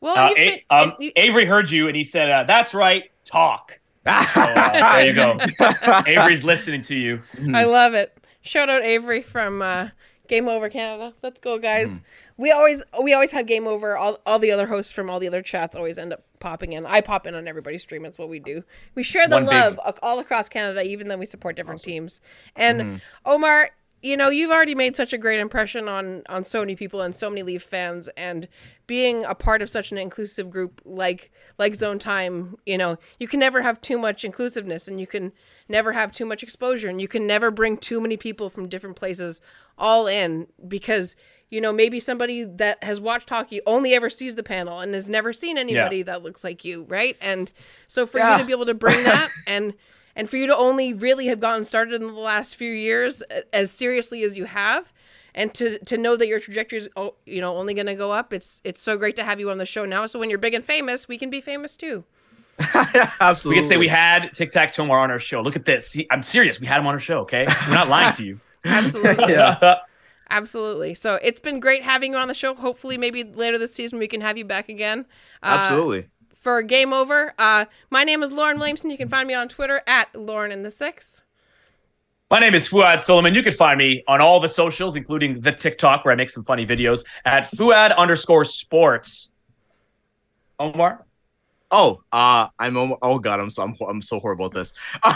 [0.00, 2.74] Well, Uh, you've A- been- um, you- Avery heard you and he said, uh, "That's
[2.74, 5.38] right, talk." Uh, there you go.
[6.06, 7.22] Avery's listening to you.
[7.54, 8.16] I love it.
[8.42, 9.88] Shout out Avery from uh,
[10.28, 11.14] Game Over Canada.
[11.22, 11.94] Let's go, guys.
[11.94, 12.02] Mm.
[12.36, 13.96] We always we always have Game Over.
[13.96, 16.84] All all the other hosts from all the other chats always end up popping in.
[16.84, 18.02] I pop in on everybody's stream.
[18.02, 18.64] That's what we do.
[18.94, 22.20] We share the one love ac- all across Canada, even though we support different teams.
[22.56, 22.96] And Mm-hmm.
[23.24, 23.70] Omar,
[24.04, 27.14] you know you've already made such a great impression on on so many people and
[27.14, 28.46] so many Leaf fans, and
[28.86, 33.26] being a part of such an inclusive group like like Zone Time, you know, you
[33.26, 35.32] can never have too much inclusiveness, and you can
[35.70, 38.96] never have too much exposure, and you can never bring too many people from different
[38.96, 39.40] places
[39.78, 41.16] all in because
[41.48, 45.08] you know maybe somebody that has watched hockey only ever sees the panel and has
[45.08, 47.16] never seen anybody that looks like you, right?
[47.22, 47.50] And
[47.86, 49.72] so for you to be able to bring that and
[50.16, 53.70] and for you to only really have gotten started in the last few years as
[53.70, 54.92] seriously as you have
[55.34, 58.12] and to to know that your trajectory is oh, you know only going to go
[58.12, 60.38] up it's it's so great to have you on the show now so when you're
[60.38, 62.04] big and famous we can be famous too
[63.20, 63.48] Absolutely.
[63.50, 65.40] We could say we had Tic Tac Tomar on our show.
[65.40, 65.96] Look at this.
[66.12, 66.60] I'm serious.
[66.60, 67.18] We had him on our show.
[67.22, 68.38] Okay, we're not lying to you.
[68.64, 69.74] absolutely Yeah.
[70.30, 73.98] absolutely so it's been great having you on the show hopefully maybe later this season
[73.98, 75.04] we can have you back again
[75.42, 76.06] uh, Absolutely.
[76.44, 79.80] For game over uh my name is lauren williamson you can find me on twitter
[79.86, 81.22] at lauren in the six
[82.30, 83.34] My name is Fouad Suleiman.
[83.34, 86.44] You can find me on all the socials, including the TikTok, where I make some
[86.44, 89.30] funny videos at Fouad underscore sports.
[90.58, 91.03] Omar,
[91.76, 92.98] Oh, uh, I'm Omar.
[93.02, 94.72] Oh God, I'm so I'm, I'm so horrible at this.
[95.02, 95.12] um,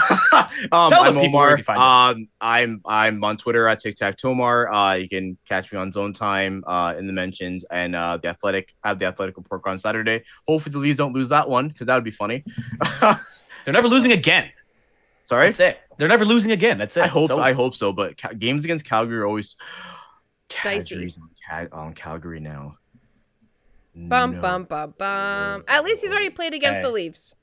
[0.91, 1.61] Tell I'm people Omar.
[1.69, 4.69] Um, I'm I'm on Twitter at Tic Tac Tomar.
[4.69, 8.27] Uh, you can catch me on Zone Time, uh, in the mentions, and uh, the
[8.27, 8.75] Athletic.
[8.83, 10.25] I have the Athletic report on Saturday.
[10.49, 12.43] Hopefully, the Leafs don't lose that one because that would be funny.
[12.99, 13.17] they're
[13.67, 14.49] never losing again.
[15.23, 15.47] Sorry.
[15.47, 15.77] That's it.
[15.97, 16.77] They're never losing again.
[16.77, 17.03] That's it.
[17.03, 19.55] I hope I hope so, but ca- games against Calgary are always
[20.61, 21.05] Dicey.
[21.05, 22.75] On, Cal- on Calgary now.
[24.07, 24.41] Bum No.
[24.41, 26.83] bum bum bum at least he's already played against Hey.
[26.83, 27.35] the leafs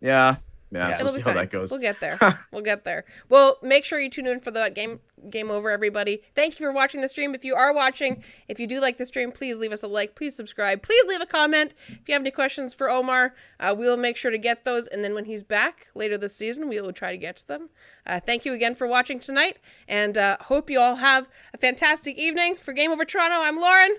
[0.00, 0.36] Yeah,
[0.70, 0.88] yeah.
[0.90, 0.96] Yeah.
[0.98, 1.36] So we'll be see how fine.
[1.36, 1.70] that goes.
[1.70, 2.16] We'll get there.
[2.52, 3.04] we'll get there.
[3.28, 5.00] Well, make sure you tune in for that game.
[5.28, 6.22] Game over, everybody.
[6.34, 7.34] Thank you for watching the stream.
[7.34, 10.14] If you are watching, if you do like the stream, please leave us a like.
[10.14, 10.80] Please subscribe.
[10.82, 11.74] Please leave a comment.
[11.88, 14.86] If you have any questions for Omar, uh, we will make sure to get those.
[14.86, 17.68] And then when he's back later this season, we will try to get to them.
[18.06, 19.58] Uh, thank you again for watching tonight,
[19.88, 22.54] and uh, hope you all have a fantastic evening.
[22.54, 23.96] For Game Over Toronto, I'm Lauren.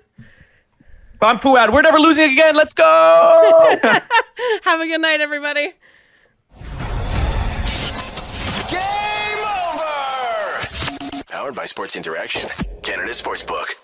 [1.23, 1.71] I'm Fouad.
[1.71, 2.55] We're never losing again.
[2.55, 2.83] Let's go.
[4.63, 5.73] Have a good night, everybody.
[8.69, 10.67] Game over!
[11.29, 12.49] Powered by Sports Interaction,
[12.81, 13.75] Canada Sportsbook.